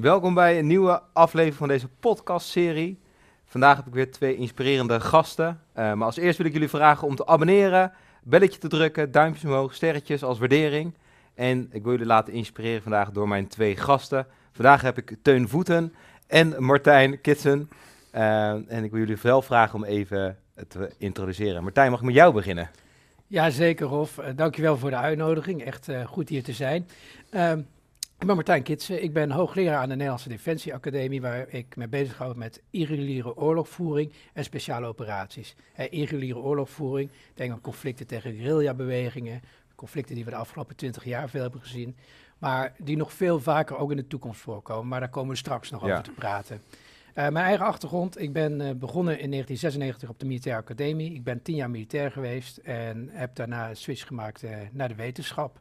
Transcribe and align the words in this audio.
welkom 0.00 0.34
bij 0.34 0.58
een 0.58 0.66
nieuwe 0.66 1.02
aflevering 1.12 1.56
van 1.56 1.68
deze 1.68 1.88
podcastserie. 1.88 3.00
Vandaag 3.44 3.76
heb 3.76 3.86
ik 3.86 3.92
weer 3.92 4.10
twee 4.10 4.36
inspirerende 4.36 5.00
gasten. 5.00 5.46
Uh, 5.46 5.92
maar 5.92 6.06
als 6.06 6.16
eerst 6.16 6.38
wil 6.38 6.46
ik 6.46 6.52
jullie 6.52 6.68
vragen 6.68 7.06
om 7.06 7.16
te 7.16 7.26
abonneren, 7.26 7.92
belletje 8.22 8.58
te 8.58 8.68
drukken, 8.68 9.10
duimpjes 9.10 9.44
omhoog, 9.44 9.74
sterretjes 9.74 10.22
als 10.22 10.38
waardering. 10.38 10.94
En 11.34 11.68
ik 11.72 11.82
wil 11.82 11.92
jullie 11.92 12.06
laten 12.06 12.32
inspireren 12.32 12.82
vandaag 12.82 13.10
door 13.10 13.28
mijn 13.28 13.48
twee 13.48 13.76
gasten. 13.76 14.26
Vandaag 14.52 14.80
heb 14.82 14.98
ik 14.98 15.16
Teun 15.22 15.48
Voeten 15.48 15.94
en 16.26 16.64
Martijn 16.64 17.20
Kitsen. 17.20 17.70
Uh, 18.14 18.50
en 18.50 18.84
ik 18.84 18.90
wil 18.90 19.00
jullie 19.00 19.18
wel 19.22 19.42
vragen 19.42 19.74
om 19.74 19.84
even 19.84 20.38
te 20.68 20.90
introduceren. 20.98 21.62
Martijn, 21.62 21.90
mag 21.90 22.00
ik 22.00 22.06
met 22.06 22.14
jou 22.14 22.34
beginnen? 22.34 22.70
Ja, 23.26 23.50
zeker 23.50 23.86
Hof. 23.86 24.18
Uh, 24.18 24.24
dankjewel 24.36 24.76
voor 24.76 24.90
de 24.90 24.96
uitnodiging. 24.96 25.64
Echt 25.64 25.88
goed 26.06 26.28
hier 26.28 26.42
te 26.42 26.52
zijn. 26.52 26.86
Ik 28.20 28.26
ben 28.26 28.34
Martijn 28.34 28.62
Kitsen. 28.62 29.02
Ik 29.02 29.12
ben 29.12 29.30
hoogleraar 29.30 29.78
aan 29.78 29.88
de 29.88 29.94
Nederlandse 29.94 30.28
Defensieacademie, 30.28 31.20
waar 31.20 31.48
ik 31.48 31.76
me 31.76 31.88
bezighoud 31.88 32.36
met 32.36 32.62
irreguliere 32.70 33.36
oorlogvoering 33.36 34.12
en 34.32 34.44
speciale 34.44 34.86
operaties. 34.86 35.54
Uh, 35.78 35.86
irreguliere 35.90 36.38
oorlogvoering, 36.38 37.10
denk 37.34 37.52
aan 37.52 37.60
conflicten 37.60 38.06
tegen 38.06 38.34
guerrilla-bewegingen, 38.34 39.40
conflicten 39.74 40.14
die 40.14 40.24
we 40.24 40.30
de 40.30 40.36
afgelopen 40.36 40.76
twintig 40.76 41.04
jaar 41.04 41.28
veel 41.28 41.42
hebben 41.42 41.60
gezien, 41.60 41.96
maar 42.38 42.74
die 42.78 42.96
nog 42.96 43.12
veel 43.12 43.40
vaker 43.40 43.76
ook 43.76 43.90
in 43.90 43.96
de 43.96 44.06
toekomst 44.06 44.40
voorkomen. 44.40 44.88
Maar 44.88 45.00
daar 45.00 45.08
komen 45.08 45.30
we 45.30 45.36
straks 45.36 45.70
nog 45.70 45.86
ja. 45.86 45.92
over 45.92 46.04
te 46.04 46.10
praten. 46.10 46.62
Uh, 47.08 47.14
mijn 47.14 47.44
eigen 47.44 47.66
achtergrond, 47.66 48.20
ik 48.20 48.32
ben 48.32 48.52
uh, 48.52 48.70
begonnen 48.70 49.18
in 49.20 49.30
1996 49.30 50.08
op 50.08 50.18
de 50.18 50.26
Militaire 50.26 50.62
Academie. 50.62 51.14
Ik 51.14 51.24
ben 51.24 51.42
tien 51.42 51.56
jaar 51.56 51.70
militair 51.70 52.10
geweest 52.10 52.56
en 52.56 53.08
heb 53.12 53.34
daarna 53.34 53.68
een 53.68 53.76
switch 53.76 54.06
gemaakt 54.06 54.42
uh, 54.42 54.50
naar 54.72 54.88
de 54.88 54.94
wetenschap. 54.94 55.60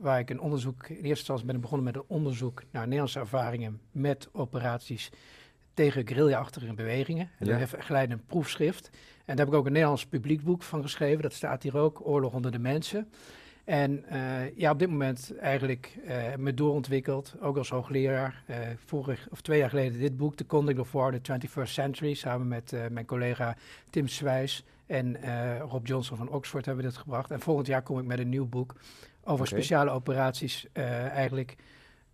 Waar 0.00 0.18
ik 0.18 0.30
een 0.30 0.40
onderzoek, 0.40 0.88
in 0.88 0.94
eerste 0.94 1.08
instantie 1.08 1.46
ben 1.46 1.54
ik 1.54 1.60
begonnen 1.60 1.86
met 1.86 1.94
een 1.94 2.08
onderzoek 2.08 2.62
naar 2.70 2.84
Nederlandse 2.84 3.18
ervaringen 3.18 3.80
met 3.92 4.28
operaties 4.32 5.10
tegen 5.74 6.06
guerrilla-achtige 6.06 6.74
bewegingen. 6.74 7.30
En 7.38 7.46
ja. 7.46 7.50
daar 7.50 7.60
heb 7.60 7.74
geleid 7.78 8.10
een 8.10 8.24
proefschrift. 8.26 8.90
En 8.92 9.36
daar 9.36 9.36
heb 9.36 9.48
ik 9.48 9.54
ook 9.54 9.66
een 9.66 9.72
Nederlands 9.72 10.06
publiekboek 10.06 10.62
van 10.62 10.82
geschreven. 10.82 11.22
Dat 11.22 11.32
staat 11.32 11.62
hier 11.62 11.76
ook, 11.76 12.06
Oorlog 12.06 12.32
onder 12.32 12.50
de 12.50 12.58
Mensen. 12.58 13.08
En 13.64 14.04
uh, 14.12 14.56
ja, 14.56 14.70
op 14.70 14.78
dit 14.78 14.90
moment 14.90 15.36
eigenlijk 15.40 15.98
uh, 16.04 16.34
me 16.36 16.54
doorontwikkeld, 16.54 17.34
ook 17.40 17.56
als 17.56 17.68
hoogleraar. 17.68 18.42
Uh, 18.50 18.56
vorig 18.84 19.26
of 19.30 19.40
twee 19.40 19.58
jaar 19.58 19.68
geleden 19.68 19.98
dit 19.98 20.16
boek, 20.16 20.36
The 20.36 20.46
Conduct 20.46 20.78
of 20.78 20.92
War, 20.92 21.20
the 21.20 21.40
21st 21.40 21.70
Century, 21.70 22.14
samen 22.14 22.48
met 22.48 22.74
mijn 22.90 23.06
collega 23.06 23.56
Tim 23.90 24.06
Swijs 24.06 24.64
en 24.88 25.16
Rob 25.60 25.86
Johnson 25.86 26.16
van 26.16 26.28
Oxford 26.28 26.66
hebben 26.66 26.84
we 26.84 26.90
dit 26.90 27.00
gebracht. 27.00 27.30
En 27.30 27.40
volgend 27.40 27.66
jaar 27.66 27.82
kom 27.82 27.98
ik 27.98 28.04
met 28.04 28.18
een 28.18 28.28
nieuw 28.28 28.46
boek 28.46 28.74
over 29.20 29.46
okay. 29.46 29.58
speciale 29.58 29.90
operaties, 29.90 30.66
eigenlijk 30.72 31.56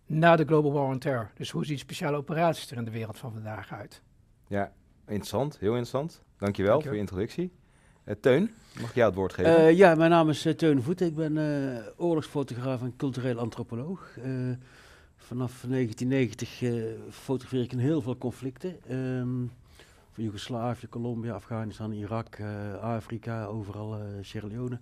na 0.05 0.35
de 0.35 0.45
Global 0.45 0.71
War 0.71 0.87
on 0.87 0.99
Terror. 0.99 1.31
Dus 1.35 1.49
hoe 1.49 1.65
zien 1.65 1.79
speciale 1.79 2.17
operaties 2.17 2.71
er 2.71 2.77
in 2.77 2.85
de 2.85 2.91
wereld 2.91 3.17
van 3.17 3.31
vandaag 3.31 3.73
uit? 3.73 4.01
Ja, 4.47 4.71
interessant, 5.07 5.57
heel 5.59 5.69
interessant. 5.69 6.21
Dankjewel, 6.37 6.71
Dankjewel. 6.71 6.81
voor 6.81 6.93
je 6.93 6.99
introductie. 6.99 7.51
Uh, 8.05 8.15
Teun, 8.21 8.51
mag 8.79 8.89
ik 8.89 8.95
jou 8.95 9.07
het 9.07 9.17
woord 9.17 9.33
geven? 9.33 9.51
Uh, 9.51 9.77
ja, 9.77 9.95
mijn 9.95 10.09
naam 10.09 10.29
is 10.29 10.45
uh, 10.45 10.53
Teun 10.53 10.81
Voeten. 10.81 11.07
Ik 11.07 11.15
ben 11.15 11.37
oorlogsfotograaf 11.97 12.81
en 12.81 12.95
cultureel 12.95 13.39
antropoloog. 13.39 14.09
vanaf 15.17 15.63
1990 15.67 16.63
fotografeer 17.09 17.63
ik 17.63 17.71
in 17.71 17.79
heel 17.79 18.01
veel 18.01 18.17
conflicten. 18.17 18.75
Um, 18.91 19.51
van 20.15 20.23
Joegoslavië, 20.23 20.87
Colombia, 20.89 21.33
Afghanistan, 21.33 21.91
Irak, 21.91 22.41
Afrika, 22.81 23.45
overal, 23.45 23.97
Sierra 24.21 24.47
Leone. 24.47 24.79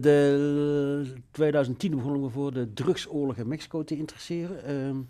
de 0.00 1.14
2010 1.30 1.90
begonnen 1.90 2.22
we 2.22 2.28
voor 2.28 2.52
de 2.52 2.72
drugsoorlog 2.72 3.36
in 3.36 3.48
Mexico 3.48 3.84
te 3.84 3.96
interesseren. 3.96 5.08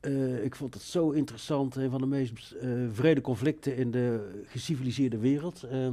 Uh, 0.00 0.44
ik 0.44 0.56
vond 0.56 0.74
het 0.74 0.82
zo 0.82 1.10
interessant, 1.10 1.76
een 1.76 1.90
van 1.90 2.00
de 2.00 2.06
meest 2.06 2.54
uh, 2.62 2.86
vrede 2.92 3.20
conflicten 3.20 3.76
in 3.76 3.90
de 3.90 4.40
geciviliseerde 4.46 5.18
wereld. 5.18 5.64
Uh, 5.72 5.88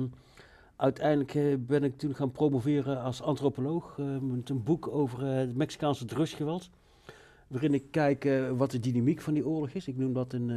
uiteindelijk 0.76 1.34
uh, 1.34 1.56
ben 1.60 1.84
ik 1.84 1.98
toen 1.98 2.16
gaan 2.16 2.32
promoveren 2.32 3.02
als 3.02 3.22
antropoloog 3.22 3.98
met 4.22 4.50
een 4.50 4.64
boek 4.64 4.88
over 4.88 5.26
het 5.26 5.56
Mexicaanse 5.56 6.06
drugsgeweld. 6.06 6.70
Waarin 7.48 7.74
ik 7.74 7.84
kijk 7.92 8.30
wat 8.56 8.72
de 8.72 8.80
dynamiek 8.80 9.22
van 9.22 9.34
die 9.34 9.48
oorlog 9.48 9.70
is. 9.70 9.88
Ik 9.88 9.98
noem 9.98 10.14
dat 10.14 10.34
een, 10.34 10.50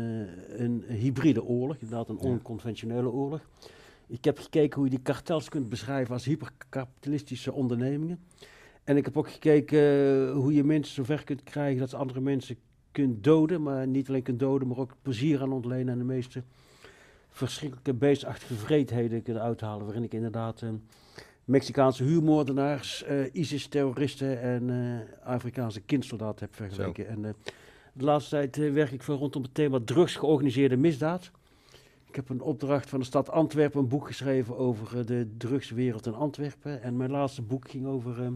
een 0.62 0.84
hybride 0.88 1.44
oorlog, 1.44 1.76
inderdaad 1.76 2.08
een 2.08 2.18
onconventionele 2.18 3.10
oorlog. 3.10 3.40
Ik 4.06 4.24
heb 4.24 4.38
gekeken 4.38 4.76
hoe 4.76 4.84
je 4.84 4.90
die 4.96 5.02
kartels 5.02 5.48
kunt 5.48 5.68
beschrijven 5.68 6.14
als 6.14 6.24
hyperkapitalistische 6.24 7.52
ondernemingen. 7.52 8.18
En 8.84 8.96
ik 8.96 9.04
heb 9.04 9.16
ook 9.16 9.30
gekeken 9.30 10.32
hoe 10.32 10.52
je 10.52 10.64
mensen 10.64 10.94
zover 10.94 11.24
kunt 11.24 11.42
krijgen 11.42 11.80
dat 11.80 11.90
ze 11.90 11.96
andere 11.96 12.20
mensen 12.20 12.56
kunt 12.92 13.24
doden, 13.24 13.62
maar 13.62 13.86
niet 13.86 14.08
alleen 14.08 14.22
kunt 14.22 14.38
doden, 14.38 14.68
maar 14.68 14.78
ook 14.78 14.96
plezier 15.02 15.40
aan 15.40 15.52
ontlenen 15.52 15.88
en 15.88 15.98
de 15.98 16.04
meeste 16.04 16.42
verschrikkelijke 17.28 17.94
beestachtige 17.94 18.54
vreedheden 18.54 19.22
kunnen 19.22 19.42
uithalen, 19.42 19.84
waarin 19.84 20.02
ik 20.02 20.14
inderdaad 20.14 20.62
Mexicaanse 21.50 22.04
huurmoordenaars, 22.04 23.04
uh, 23.10 23.24
ISIS-terroristen 23.32 24.40
en 24.40 24.68
uh, 24.68 25.26
Afrikaanse 25.26 25.80
kindsoldaten 25.80 26.44
heb 26.44 26.54
vergeleken. 26.54 27.08
En 27.08 27.22
de 27.92 28.04
laatste 28.04 28.48
tijd 28.50 28.72
werk 28.72 28.90
ik 28.90 29.02
veel 29.02 29.16
rondom 29.16 29.42
het 29.42 29.54
thema 29.54 29.80
drugs 29.84 30.16
georganiseerde 30.16 30.76
misdaad. 30.76 31.30
Ik 32.06 32.16
heb 32.16 32.28
een 32.28 32.40
opdracht 32.40 32.88
van 32.88 32.98
de 32.98 33.04
stad 33.04 33.30
Antwerpen 33.30 33.80
een 33.80 33.88
boek 33.88 34.06
geschreven 34.06 34.56
over 34.56 35.06
de 35.06 35.28
drugswereld 35.36 36.06
in 36.06 36.14
Antwerpen. 36.14 36.82
En 36.82 36.96
mijn 36.96 37.10
laatste 37.10 37.42
boek 37.42 37.70
ging 37.70 37.86
over 37.86 38.32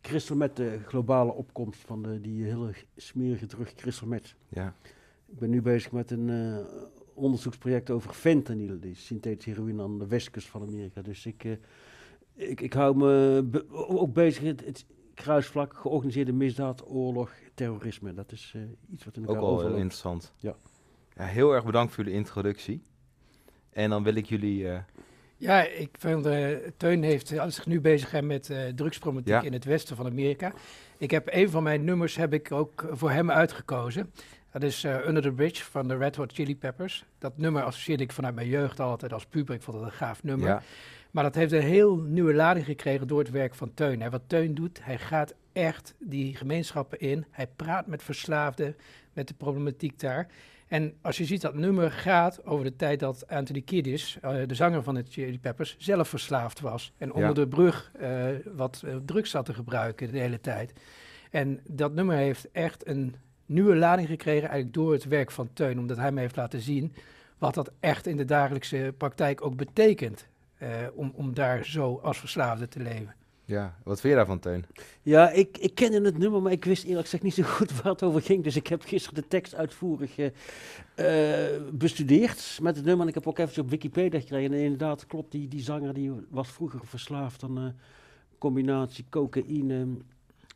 crystal 0.00 0.36
met 0.36 0.56
de 0.56 0.78
globale 0.86 1.32
opkomst 1.32 1.80
van 1.80 2.02
de, 2.02 2.20
die 2.20 2.44
hele 2.44 2.72
smerige 2.96 3.46
drug 3.46 3.74
crystal 3.74 4.08
met. 4.08 4.34
Ja. 4.48 4.74
Ik 5.26 5.38
ben 5.38 5.50
nu 5.50 5.62
bezig 5.62 5.92
met 5.92 6.10
een 6.10 6.64
onderzoeksproject 7.14 7.90
over 7.90 8.12
fentanyl, 8.12 8.80
die 8.80 8.94
synthetische 8.94 9.50
heroïne 9.50 9.82
aan 9.82 9.98
de 9.98 10.06
westkust 10.06 10.48
van 10.48 10.62
Amerika. 10.62 11.02
Dus 11.02 11.26
ik, 11.26 11.58
ik, 12.38 12.60
ik 12.60 12.72
hou 12.72 12.96
me 12.96 13.42
be 13.42 13.64
ook 13.70 14.12
bezig 14.12 14.42
met 14.42 14.64
het 14.64 14.86
kruisvlak, 15.14 15.74
georganiseerde 15.74 16.32
misdaad, 16.32 16.88
oorlog, 16.88 17.32
terrorisme. 17.54 18.14
Dat 18.14 18.32
is 18.32 18.52
uh, 18.56 18.62
iets 18.92 19.04
wat 19.04 19.16
in 19.16 19.24
elkaar 19.24 19.42
Ook 19.42 19.48
al 19.48 19.60
heel 19.60 19.76
interessant. 19.76 20.32
Ja. 20.36 20.54
ja. 21.16 21.24
Heel 21.24 21.52
erg 21.52 21.64
bedankt 21.64 21.94
voor 21.94 22.04
jullie 22.04 22.18
introductie. 22.18 22.82
En 23.70 23.90
dan 23.90 24.02
wil 24.02 24.14
ik 24.14 24.26
jullie 24.26 24.66
ja, 25.38 25.62
ik 25.62 25.90
vind, 25.98 26.26
uh, 26.26 26.56
Teun 26.76 27.02
heeft 27.02 27.32
uh, 27.32 27.44
zich 27.48 27.66
nu 27.66 27.80
bezig 27.80 28.20
met 28.20 28.48
uh, 28.48 28.66
drugsproblematiek 28.74 29.34
ja. 29.34 29.42
in 29.42 29.52
het 29.52 29.64
westen 29.64 29.96
van 29.96 30.06
Amerika. 30.06 30.52
Ik 30.96 31.10
heb 31.10 31.28
een 31.30 31.50
van 31.50 31.62
mijn 31.62 31.84
nummers 31.84 32.16
heb 32.16 32.32
ik 32.32 32.52
ook 32.52 32.88
voor 32.90 33.10
hem 33.10 33.30
uitgekozen. 33.30 34.12
Dat 34.52 34.62
is 34.62 34.84
Under 34.84 35.22
the 35.22 35.32
Bridge 35.32 35.64
van 35.64 35.88
de 35.88 35.96
Red 35.96 36.16
Hot 36.16 36.32
Chili 36.32 36.56
Peppers. 36.56 37.04
Dat 37.18 37.38
nummer 37.38 37.62
associeerde 37.62 38.02
ik 38.02 38.12
vanuit 38.12 38.34
mijn 38.34 38.48
jeugd 38.48 38.80
altijd 38.80 39.12
als 39.12 39.26
puber. 39.26 39.54
Ik 39.54 39.62
vond 39.62 39.76
het 39.76 39.86
een 39.86 39.92
gaaf 39.92 40.22
nummer. 40.22 40.48
Ja. 40.48 40.62
Maar 41.10 41.22
dat 41.22 41.34
heeft 41.34 41.52
een 41.52 41.60
heel 41.60 41.96
nieuwe 41.96 42.34
lading 42.34 42.66
gekregen 42.66 43.06
door 43.06 43.18
het 43.18 43.30
werk 43.30 43.54
van 43.54 43.74
Teun. 43.74 44.02
En 44.02 44.10
wat 44.10 44.22
Teun 44.26 44.54
doet, 44.54 44.84
hij 44.84 44.98
gaat 44.98 45.34
echt 45.52 45.94
die 45.98 46.36
gemeenschappen 46.36 46.98
in. 46.98 47.24
Hij 47.30 47.46
praat 47.46 47.86
met 47.86 48.02
verslaafden, 48.02 48.76
met 49.12 49.28
de 49.28 49.34
problematiek 49.34 50.00
daar. 50.00 50.28
En 50.68 50.94
als 51.02 51.16
je 51.18 51.24
ziet 51.24 51.40
dat 51.40 51.54
nummer 51.54 51.90
gaat 51.90 52.44
over 52.44 52.64
de 52.64 52.76
tijd 52.76 53.00
dat 53.00 53.28
Anthony 53.28 53.60
Kiedis, 53.60 54.18
uh, 54.24 54.36
de 54.46 54.54
zanger 54.54 54.82
van 54.82 54.94
de 54.94 55.04
Chili 55.08 55.38
Peppers, 55.38 55.76
zelf 55.78 56.08
verslaafd 56.08 56.60
was. 56.60 56.92
En 56.98 57.12
onder 57.12 57.28
ja. 57.28 57.34
de 57.34 57.48
brug 57.48 57.92
uh, 58.00 58.24
wat 58.54 58.82
uh, 58.84 58.96
drugs 59.04 59.30
zat 59.30 59.44
te 59.44 59.54
gebruiken 59.54 60.12
de 60.12 60.18
hele 60.18 60.40
tijd. 60.40 60.72
En 61.30 61.60
dat 61.66 61.92
nummer 61.92 62.16
heeft 62.16 62.50
echt 62.50 62.86
een 62.86 63.14
nieuwe 63.46 63.76
lading 63.76 64.08
gekregen 64.08 64.48
eigenlijk 64.48 64.72
door 64.72 64.92
het 64.92 65.04
werk 65.04 65.30
van 65.30 65.50
Teun. 65.52 65.78
Omdat 65.78 65.96
hij 65.96 66.12
me 66.12 66.20
heeft 66.20 66.36
laten 66.36 66.60
zien 66.60 66.94
wat 67.38 67.54
dat 67.54 67.70
echt 67.80 68.06
in 68.06 68.16
de 68.16 68.24
dagelijkse 68.24 68.94
praktijk 68.98 69.44
ook 69.44 69.56
betekent. 69.56 70.28
Om, 70.94 71.12
om 71.14 71.34
daar 71.34 71.64
zo 71.64 72.00
als 72.02 72.18
verslaafde 72.18 72.68
te 72.68 72.80
leven. 72.80 73.14
Ja, 73.48 73.74
wat 73.84 74.00
vind 74.00 74.12
je 74.12 74.18
daarvan, 74.18 74.38
Teun? 74.38 74.64
Ja, 75.02 75.30
ik, 75.30 75.58
ik 75.58 75.74
kende 75.74 76.00
het 76.00 76.18
nummer, 76.18 76.42
maar 76.42 76.52
ik 76.52 76.64
wist 76.64 76.84
eerlijk 76.84 77.04
gezegd 77.04 77.22
niet 77.22 77.34
zo 77.34 77.42
goed 77.42 77.74
waar 77.82 77.92
het 77.92 78.02
over 78.02 78.22
ging. 78.22 78.44
Dus 78.44 78.56
ik 78.56 78.66
heb 78.66 78.82
gisteren 78.82 79.22
de 79.22 79.28
tekst 79.28 79.54
uitvoerig 79.54 80.18
uh, 80.18 80.32
bestudeerd 81.72 82.58
met 82.62 82.76
het 82.76 82.84
nummer. 82.84 83.02
En 83.02 83.08
ik 83.08 83.14
heb 83.14 83.26
ook 83.26 83.38
even 83.38 83.62
op 83.62 83.70
Wikipedia 83.70 84.20
gekregen. 84.20 84.52
En 84.52 84.60
inderdaad, 84.60 85.06
klopt, 85.06 85.32
die, 85.32 85.48
die 85.48 85.60
zanger 85.60 85.94
die 85.94 86.12
was 86.30 86.48
vroeger 86.48 86.80
verslaafd 86.84 87.42
aan 87.42 87.56
een 87.56 87.74
combinatie 88.38 89.04
cocaïne 89.10 89.86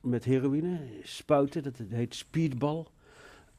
met 0.01 0.25
heroïne. 0.25 0.81
Spuiten, 1.03 1.63
dat 1.63 1.75
heet 1.89 2.15
speedball. 2.15 2.85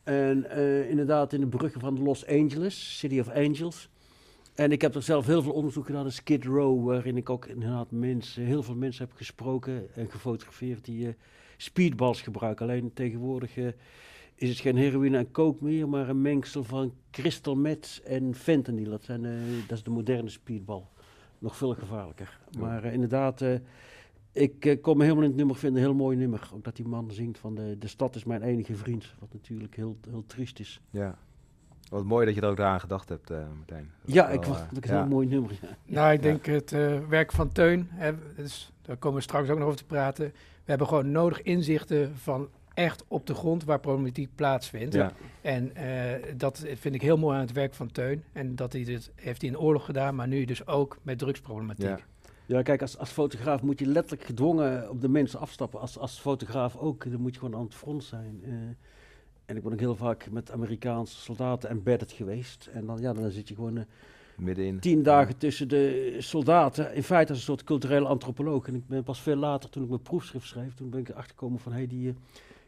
En 0.04 0.46
uh, 0.58 0.90
inderdaad 0.90 1.34
in 1.34 1.40
de 1.40 1.48
bruggen 1.48 1.82
van 1.82 2.04
Los 2.04 2.28
Angeles, 2.28 2.98
City 2.98 3.20
of 3.20 3.30
Angels 3.30 3.90
en 4.56 4.72
ik 4.72 4.82
heb 4.82 4.96
er 4.96 5.02
zelf 5.02 5.26
heel 5.26 5.42
veel 5.42 5.52
onderzoek 5.52 5.86
gedaan 5.86 6.06
in 6.06 6.12
Skid 6.12 6.46
Row, 6.46 6.86
waarin 6.86 7.18
ik 7.18 7.30
ook 7.30 7.46
inderdaad 7.46 7.92
mensen, 7.92 8.44
heel 8.44 8.64
veel 8.64 8.76
mensen 8.76 9.06
heb 9.06 9.16
gesproken 9.16 9.96
en 9.96 10.12
gefotografeerd 10.12 10.86
die 10.86 11.08
uh, 11.08 11.14
speedballs 11.58 12.22
gebruiken. 12.22 12.66
Alleen 12.66 12.94
tegenwoordig 12.94 13.58
uh, 13.58 13.68
is 14.36 14.50
het 14.50 14.60
geen 14.60 14.78
heroïne 14.78 15.18
en 15.18 15.32
coke 15.32 15.64
meer, 15.64 15.90
maar 15.90 16.10
een 16.10 16.22
mengsel 16.22 16.64
van 16.64 16.94
crystal 17.12 17.56
meth 17.56 18.02
en 18.06 18.36
fentanyl. 18.36 18.90
Dat, 18.90 19.04
zijn, 19.04 19.24
uh, 19.24 19.68
dat 19.68 19.78
is 19.78 19.84
de 19.84 19.90
moderne 19.90 20.30
speedball. 20.30 20.84
Nog 21.40 21.58
veel 21.58 21.74
gevaarlijker. 21.74 22.40
Maar 22.58 22.86
inderdaad, 22.86 23.42
Ik 24.34 24.66
eh, 24.66 24.96
me 24.96 25.04
helemaal 25.04 25.24
in 25.24 25.30
het 25.30 25.36
nummer 25.36 25.56
vinden, 25.56 25.82
een 25.82 25.88
heel 25.88 25.98
mooi 25.98 26.18
nummer. 26.18 26.50
Ook 26.54 26.64
dat 26.64 26.76
die 26.76 26.88
man 26.88 27.12
zingt 27.12 27.40
van 27.40 27.56
de, 27.56 27.78
de 27.78 27.88
stad 27.88 28.16
is 28.16 28.24
mijn 28.24 28.42
enige 28.42 28.76
vriend. 28.76 29.14
Wat 29.20 29.34
natuurlijk 29.34 29.76
heel, 29.76 29.98
heel 30.10 30.26
triest 30.26 30.60
is. 30.60 30.82
Ja. 30.90 31.18
Wat 31.94 32.04
mooi 32.04 32.26
dat 32.26 32.36
je 32.36 32.42
er 32.42 32.50
ook 32.50 32.60
aan 32.60 32.80
gedacht 32.80 33.10
hebt, 33.10 33.32
uh, 33.32 33.38
Martijn. 33.58 33.92
Dat 34.02 34.14
ja, 34.14 34.28
is 34.28 34.36
ik 34.36 34.44
wel, 34.44 34.56
vond 34.56 34.68
eh, 34.68 34.76
het 34.76 34.92
ook 34.92 35.02
een 35.02 35.08
mooi 35.08 35.28
nummer. 35.28 35.52
Ja. 35.62 35.68
Nou, 35.86 36.14
ik 36.14 36.22
denk 36.22 36.46
het 36.46 36.72
eh, 36.72 37.00
werk 37.08 37.32
van 37.32 37.52
Teun, 37.52 37.88
hè, 37.92 38.12
dus, 38.36 38.72
daar 38.82 38.98
komen 38.98 39.18
we 39.18 39.24
straks 39.24 39.50
ook 39.50 39.58
nog 39.58 39.66
over 39.66 39.80
te 39.80 39.86
praten. 39.86 40.26
We 40.34 40.70
hebben 40.70 40.88
gewoon 40.88 41.12
nodig 41.12 41.42
inzichten 41.42 42.16
van 42.18 42.50
echt 42.74 43.04
op 43.08 43.28
de 43.28 43.34
grond 43.34 43.64
waar 43.64 43.80
problematiek 43.80 44.30
plaatsvindt. 44.36 44.94
Ja. 44.94 45.12
En 45.42 45.76
eh, 45.76 46.34
dat 46.38 46.66
vind 46.76 46.96
ik 46.96 47.02
heel 47.02 47.18
mooi 47.18 47.36
aan 47.36 47.42
het 47.42 47.52
werk 47.52 47.74
van 47.74 47.92
Teun. 47.92 48.24
En 48.32 48.56
dat 48.56 48.74
hij 48.74 48.84
dit 48.84 49.12
heeft 49.16 49.42
hij 49.42 49.50
in 49.50 49.60
oorlog 49.60 49.86
gedaan, 49.86 50.16
maar 50.16 50.28
nu 50.28 50.46
dus 50.46 50.68
ook 50.68 50.98
met 51.02 51.18
drugsproblematiek. 51.18 51.86
Ja. 51.86 52.00
Ja, 52.46 52.62
kijk, 52.62 52.82
als, 52.82 52.98
als 52.98 53.10
fotograaf 53.10 53.62
moet 53.62 53.80
je 53.80 53.86
letterlijk 53.86 54.24
gedwongen 54.24 54.90
op 54.90 55.02
de 55.02 55.10
mensen 55.10 55.40
afstappen. 55.40 55.80
Als, 55.80 55.98
als 55.98 56.20
fotograaf 56.20 56.78
ook, 56.78 57.12
dan 57.12 57.22
moet 57.22 57.34
je 57.34 57.40
gewoon 57.40 57.56
aan 57.56 57.64
het 57.64 57.76
front 57.76 58.04
zijn. 58.04 58.42
Eh, 58.44 58.52
en 59.46 59.56
ik 59.56 59.64
ben 59.64 59.72
ook 59.72 59.80
heel 59.80 59.96
vaak 59.96 60.32
met 60.32 60.52
Amerikaanse 60.52 61.20
soldaten 61.20 61.70
embedded 61.70 62.12
geweest. 62.12 62.70
En 62.74 62.86
dan, 62.86 63.02
ja, 63.02 63.14
dan 63.14 63.32
zit 63.32 63.48
je 63.48 63.56
gewoon 63.56 63.78
eh, 63.78 63.84
Middenin. 64.38 64.80
tien 64.80 65.04
dagen 65.04 65.38
tussen 65.38 65.68
de 65.68 66.16
soldaten. 66.20 66.94
In 66.94 67.04
feite 67.04 67.32
als 67.32 67.40
een 67.40 67.46
soort 67.46 67.64
culturele 67.64 68.08
antropoloog. 68.08 68.68
En 68.68 68.76
ik 68.76 68.88
ben 68.88 69.04
pas 69.04 69.22
veel 69.22 69.36
later, 69.36 69.70
toen 69.70 69.84
ik 69.84 69.90
mijn 69.90 70.02
proefschrift 70.02 70.48
schreef, 70.48 70.74
toen 70.74 70.90
ben 70.90 71.00
ik 71.00 71.10
erachter 71.10 71.32
gekomen 71.32 71.60
van, 71.60 71.72
hey, 71.72 71.88
die, 71.88 72.10
eh, 72.10 72.16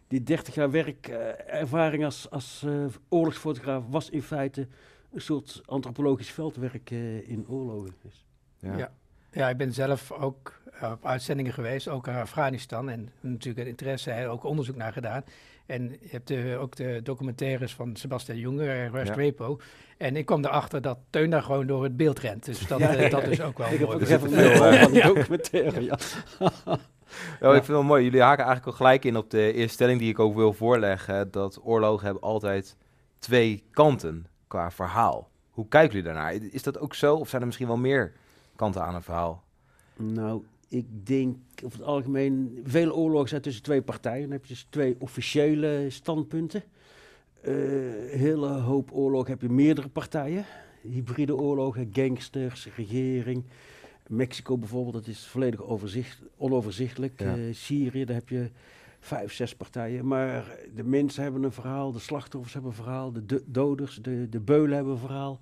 die 0.07 0.23
30 0.23 0.55
jaar 0.55 0.71
werkervaring 0.71 2.05
als, 2.05 2.29
als 2.29 2.63
eh, 2.65 2.85
oorlogsfotograaf 3.09 3.83
was 3.89 4.09
in 4.09 4.21
feite 4.21 4.67
een 5.11 5.21
soort 5.21 5.61
antropologisch 5.65 6.31
veldwerk 6.31 6.91
eh, 6.91 7.29
in 7.29 7.45
oorlogen. 7.47 7.93
Dus, 8.01 8.25
Ja. 8.59 8.77
Ja. 8.77 8.93
Ja, 9.31 9.49
ik 9.49 9.57
ben 9.57 9.73
zelf 9.73 10.11
ook 10.11 10.61
eh, 10.71 10.91
op 10.91 11.05
uitzendingen 11.05 11.53
geweest, 11.53 11.87
ook 11.87 12.07
in 12.07 12.15
Afghanistan. 12.15 12.89
En 12.89 13.09
natuurlijk 13.19 13.59
een 13.59 13.67
interesse, 13.67 14.27
ook 14.27 14.43
onderzoek 14.43 14.75
naar 14.75 14.93
gedaan. 14.93 15.23
En 15.65 15.89
je 16.01 16.07
hebt 16.09 16.27
de, 16.27 16.57
ook 16.59 16.75
de 16.75 16.99
documentaires 17.03 17.73
van 17.73 17.95
Sebastian 17.95 18.37
Junger, 18.37 18.91
Rest 18.91 19.07
Ja. 19.07 19.13
Repo. 19.13 19.59
En 19.97 20.15
ik 20.15 20.25
kwam 20.25 20.45
erachter 20.45 20.81
dat 20.81 20.97
Teun 21.09 21.29
daar 21.29 21.43
gewoon 21.43 21.67
door 21.67 21.83
het 21.83 21.97
beeld 21.97 22.19
rent. 22.19 22.45
Dus 22.45 22.67
dat, 22.67 22.79
Ja, 22.85 22.95
eh, 22.95 23.01
ja, 23.01 23.09
dat 23.09 23.23
is 23.27 23.41
ook 23.41 23.57
wel 23.57 23.67
ik 23.67 23.79
heb 23.79 23.87
mooi. 23.87 23.95
ook 24.01 24.07
Er 24.07 24.15
even 24.15 24.29
zit 24.29 24.39
veel, 24.51 24.63
eh, 24.65 24.81
van 24.81 24.91
die 24.91 25.01
ja. 25.01 25.07
documentaire, 25.07 25.83
ja. 25.83 25.97
Ja, 27.39 27.47
ik 27.49 27.53
vind 27.53 27.55
het 27.55 27.67
wel 27.67 27.83
mooi. 27.83 28.03
Jullie 28.03 28.21
haken 28.21 28.43
eigenlijk 28.45 28.67
al 28.67 28.85
gelijk 28.85 29.05
in 29.05 29.17
op 29.17 29.29
de 29.29 29.53
eerste 29.53 29.73
stelling 29.73 29.99
die 29.99 30.09
ik 30.09 30.19
ook 30.19 30.35
wil 30.35 30.53
voorleggen. 30.53 31.31
Dat 31.31 31.59
oorlogen 31.63 32.05
hebben 32.05 32.23
altijd 32.23 32.75
twee 33.19 33.63
kanten 33.71 34.25
qua 34.47 34.71
verhaal. 34.71 35.29
Hoe 35.49 35.67
kijken 35.67 35.89
jullie 35.95 36.13
daarnaar? 36.13 36.33
Is 36.33 36.63
dat 36.63 36.79
ook 36.79 36.93
zo? 36.93 37.15
Of 37.15 37.29
zijn 37.29 37.41
er 37.41 37.47
misschien 37.47 37.67
wel 37.67 37.77
meer 37.77 38.13
kanten 38.55 38.83
aan 38.83 38.95
een 38.95 39.01
verhaal? 39.01 39.43
Nou, 39.95 40.43
ik 40.77 41.05
denk 41.05 41.37
over 41.63 41.77
het 41.79 41.87
algemeen, 41.87 42.59
veel 42.63 42.95
oorlogen 42.95 43.29
zijn 43.29 43.41
tussen 43.41 43.63
twee 43.63 43.81
partijen. 43.81 44.21
Dan 44.21 44.31
heb 44.31 44.45
je 44.45 44.53
dus 44.53 44.67
twee 44.69 44.95
officiële 44.99 45.85
standpunten. 45.89 46.63
Eh 47.41 47.53
hele 48.09 48.47
hoop 48.47 48.89
oorlogen 48.93 49.31
heb 49.31 49.41
je 49.41 49.49
meerdere 49.49 49.89
partijen. 49.89 50.45
Hybride 50.81 51.35
oorlogen, 51.35 51.89
gangsters, 51.93 52.67
regering. 52.75 53.43
Mexico 54.07 54.57
bijvoorbeeld, 54.57 54.93
dat 54.93 55.07
is 55.07 55.25
volledig 55.25 55.61
overzicht, 55.63 56.21
onoverzichtelijk. 56.37 57.19
Ja. 57.19 57.35
Eh, 57.35 57.41
Syrië, 57.51 58.05
daar 58.05 58.15
heb 58.15 58.29
je 58.29 58.49
vijf, 58.99 59.33
zes 59.33 59.55
partijen. 59.55 60.07
Maar 60.07 60.57
de 60.75 60.83
mensen 60.83 61.23
hebben 61.23 61.43
een 61.43 61.51
verhaal, 61.51 61.91
de 61.91 61.99
slachtoffers 61.99 62.53
hebben 62.53 62.71
een 62.71 62.77
verhaal, 62.77 63.11
de 63.11 63.25
do- 63.25 63.43
doders, 63.45 63.99
de, 64.01 64.29
de 64.29 64.39
beulen 64.39 64.75
hebben 64.75 64.93
een 64.93 64.99
verhaal. 64.99 65.39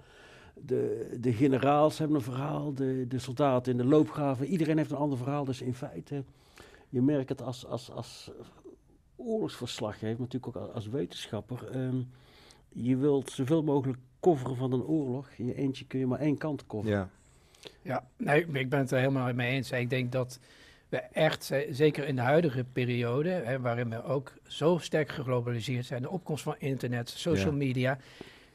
De, 0.54 1.16
de 1.20 1.34
generaals 1.34 1.98
hebben 1.98 2.18
een 2.18 2.24
verhaal, 2.24 2.74
de, 2.74 3.06
de 3.08 3.20
soldaten 3.20 3.72
in 3.72 3.78
de 3.78 3.86
loopgraven. 3.86 4.46
Iedereen 4.46 4.78
heeft 4.78 4.92
een 4.92 4.98
ander 4.98 5.18
verhaal. 5.18 5.46
Dus 5.46 5.62
in 5.62 5.74
feite, 5.74 6.24
je 6.90 7.02
merkt 7.02 7.30
het 7.30 7.42
als, 7.42 7.66
als, 7.66 7.92
als 7.92 8.32
oorlogsverslaggever, 9.16 10.18
maar 10.20 10.28
natuurlijk 10.32 10.58
ook 10.58 10.70
als 10.74 10.88
wetenschapper. 10.88 11.68
ehm, 11.72 12.02
je 12.70 12.98
wilt 12.98 13.32
zoveel 13.32 13.64
mogelijk 13.64 14.00
coveren 14.20 14.56
van 14.56 14.72
een 14.74 14.84
oorlog. 14.84 15.30
In 15.38 15.46
je 15.46 15.56
eentje 15.56 15.86
kun 15.86 16.00
je 16.00 16.06
maar 16.06 16.20
één 16.20 16.38
kant 16.38 16.66
coveren. 16.68 16.98
Ja. 16.98 17.10
Ja, 17.82 18.08
nee, 18.18 18.46
ik 18.54 18.70
ben 18.70 18.80
het 18.80 18.92
er 18.92 19.00
helemaal 19.00 19.34
mee 19.34 19.52
eens. 19.52 19.72
Ik 19.72 19.90
denk 19.90 20.12
dat 20.12 20.40
we 20.90 20.98
echt, 20.98 21.52
zeker 21.70 22.08
in 22.08 22.16
de 22.16 22.22
huidige 22.22 22.64
periode, 22.74 23.30
hè, 23.30 23.60
waarin 23.60 23.90
we 23.90 24.04
ook 24.04 24.34
zo 24.48 24.78
sterk 24.78 25.10
geglobaliseerd 25.10 25.86
zijn, 25.86 26.02
de 26.02 26.10
opkomst 26.10 26.44
van 26.44 26.56
internet, 26.58 27.10
social 27.10 27.52
Ja. 27.52 27.58
media, 27.58 27.98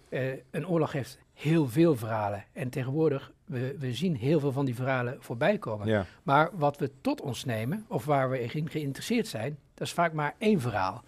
eh, 0.09 0.33
een 0.51 0.69
oorlog 0.69 0.93
heeft 0.93 1.19
heel 1.39 1.69
veel 1.69 1.97
verhalen. 1.97 2.45
En 2.53 2.69
tegenwoordig, 2.69 3.33
we, 3.45 3.77
we 3.79 3.95
zien 3.95 4.17
heel 4.17 4.41
veel 4.41 4.53
van 4.53 4.65
die 4.65 4.75
verhalen 4.75 5.17
voorbij 5.21 5.59
komen. 5.59 5.87
Ja. 5.87 6.05
Maar 6.23 6.51
wat 6.53 6.79
we 6.79 6.91
tot 7.01 7.21
ons 7.21 7.45
nemen, 7.45 7.85
of 7.89 8.05
waar 8.05 8.31
we 8.31 8.43
in 8.43 8.69
geïnteresseerd 8.69 9.27
zijn, 9.27 9.59
dat 9.75 9.87
is 9.87 9.93
vaak 9.93 10.13
maar 10.13 10.35
één 10.39 10.61
verhaal. 10.61 11.05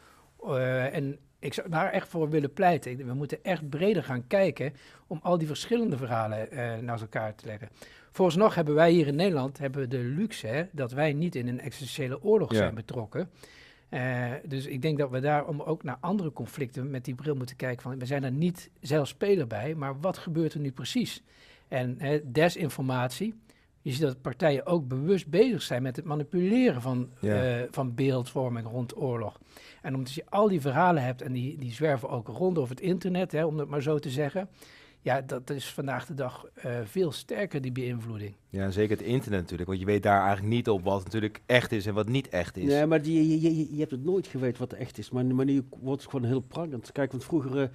Eh, 0.46 0.94
en 0.94 1.18
ik 1.38 1.54
zou 1.54 1.68
daar 1.68 1.90
echt 1.92 2.08
voor 2.08 2.30
willen 2.30 2.52
pleiten. 2.52 3.06
We 3.06 3.14
moeten 3.14 3.38
echt 3.44 3.68
breder 3.68 4.04
gaan 4.04 4.26
kijken 4.26 4.72
om 5.06 5.20
al 5.22 5.38
die 5.38 5.46
verschillende 5.46 5.96
verhalen 5.96 6.50
eh, 6.50 6.76
naast 6.78 7.02
elkaar 7.02 7.34
te 7.34 7.46
leggen. 7.46 7.68
Vooralsnog 8.10 8.54
hebben 8.54 8.74
wij 8.74 8.90
hier 8.90 9.06
in 9.06 9.14
Nederland 9.16 9.58
hebben 9.58 9.80
we 9.80 9.88
de 9.88 9.98
luxe 9.98 10.46
hè, 10.46 10.64
dat 10.72 10.92
wij 10.92 11.12
niet 11.12 11.34
in 11.34 11.48
een 11.48 11.60
existentiële 11.60 12.22
oorlog 12.22 12.50
Ja. 12.52 12.56
zijn 12.58 12.74
betrokken. 12.74 13.30
Eh, 13.90 14.30
dus 14.46 14.66
ik 14.66 14.82
denk 14.82 14.98
dat 14.98 15.10
we 15.10 15.20
daarom 15.20 15.60
ook 15.60 15.82
naar 15.82 15.96
andere 16.00 16.32
conflicten 16.32 16.90
met 16.90 17.04
die 17.04 17.14
bril 17.14 17.34
moeten 17.34 17.56
kijken. 17.56 17.82
Van, 17.82 17.98
we 17.98 18.06
zijn 18.06 18.24
er 18.24 18.32
niet 18.32 18.70
zelf 18.80 19.08
speler 19.08 19.46
bij, 19.46 19.74
maar 19.74 20.00
wat 20.00 20.18
gebeurt 20.18 20.54
er 20.54 20.60
nu 20.60 20.72
precies? 20.72 21.22
En 21.68 21.94
hè, 21.98 22.30
desinformatie, 22.32 23.34
je 23.82 23.92
ziet 23.92 24.00
dat 24.00 24.20
partijen 24.22 24.66
ook 24.66 24.88
bewust 24.88 25.26
bezig 25.28 25.62
zijn 25.62 25.82
met 25.82 25.96
het 25.96 26.04
manipuleren 26.04 26.82
van, 26.82 27.10
Ja. 27.20 27.60
eh, 27.60 27.66
van 27.70 27.94
beeldvorming 27.94 28.66
rond 28.66 28.96
oorlog. 28.96 29.40
En 29.82 29.94
omdat 29.94 30.12
je 30.12 30.24
al 30.28 30.48
die 30.48 30.60
verhalen 30.60 31.02
hebt 31.02 31.22
en 31.22 31.32
die, 31.32 31.58
die 31.58 31.72
zwerven 31.72 32.08
ook 32.08 32.28
rond 32.28 32.58
over 32.58 32.74
het 32.74 32.84
internet, 32.84 33.32
hè, 33.32 33.44
om 33.44 33.58
het 33.58 33.68
maar 33.68 33.82
zo 33.82 33.98
te 33.98 34.10
zeggen. 34.10 34.48
Ja, 35.02 35.20
dat 35.20 35.50
is 35.50 35.72
vandaag 35.72 36.06
de 36.06 36.14
dag 36.14 36.46
eh, 36.54 36.78
veel 36.84 37.12
sterker, 37.12 37.60
die 37.60 37.72
beïnvloeding. 37.72 38.34
ja, 38.48 38.70
zeker 38.70 38.96
het 38.96 39.06
internet 39.06 39.40
natuurlijk. 39.40 39.68
Want 39.68 39.80
je 39.80 39.86
weet 39.86 40.02
daar 40.02 40.20
eigenlijk 40.24 40.54
niet 40.54 40.68
op 40.68 40.84
wat 40.84 41.04
natuurlijk 41.04 41.40
echt 41.46 41.72
is 41.72 41.86
en 41.86 41.94
wat 41.94 42.08
niet 42.08 42.28
echt 42.28 42.56
is. 42.56 42.64
Nee, 42.64 42.86
maar 42.86 43.02
die, 43.02 43.28
je, 43.28 43.40
je, 43.40 43.72
je 43.74 43.78
hebt 43.78 43.90
het 43.90 44.04
nooit 44.04 44.26
geweten 44.26 44.58
wat 44.60 44.72
echt 44.72 44.98
is. 44.98 45.10
Maar, 45.10 45.24
maar 45.24 45.44
nu 45.44 45.62
wordt 45.80 46.02
het 46.02 46.10
gewoon 46.10 46.26
heel 46.28 46.40
prangend. 46.40 46.92
Kijk, 46.92 47.10
want 47.10 47.24
vroeger 47.24 47.60
eh, 47.62 47.68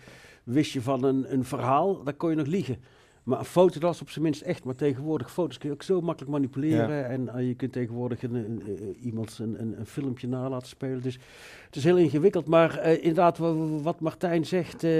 wist 0.43 0.71
je 0.71 0.81
van 0.81 1.03
een, 1.03 1.33
een 1.33 1.43
verhaal, 1.43 2.03
daar 2.03 2.13
kon 2.13 2.29
je 2.29 2.35
nog 2.35 2.47
liegen. 2.47 2.77
Maar 3.23 3.39
een 3.39 3.45
foto, 3.45 3.73
dat 3.73 3.81
was 3.89 4.01
op 4.01 4.09
zijn 4.09 4.23
minst 4.23 4.41
echt. 4.41 4.63
Maar 4.63 4.75
tegenwoordig, 4.75 5.31
foto's 5.31 5.57
kun 5.57 5.69
je 5.69 5.75
ook 5.75 5.83
zo 5.83 6.01
makkelijk 6.01 6.31
manipuleren. 6.31 7.07
En 7.09 7.29
eh, 7.29 7.47
je 7.47 7.55
kunt 7.55 7.71
tegenwoordig 7.71 8.23
een, 8.23 8.33
een, 8.35 8.95
iemand 9.01 9.37
een, 9.39 9.61
een, 9.61 9.79
een 9.79 9.85
filmpje 9.85 10.27
na 10.27 10.49
laten 10.49 10.67
spelen. 10.67 11.01
Dus 11.01 11.19
het 11.65 11.75
is 11.75 11.83
heel 11.83 11.97
ingewikkeld. 11.97 12.47
Maar 12.47 12.77
eh, 12.77 12.93
inderdaad, 12.97 13.37
wa- 13.37 13.53
wa- 13.53 13.81
wat 13.81 13.99
Martijn 13.99 14.45
zegt, 14.45 14.83
eh, 14.83 14.91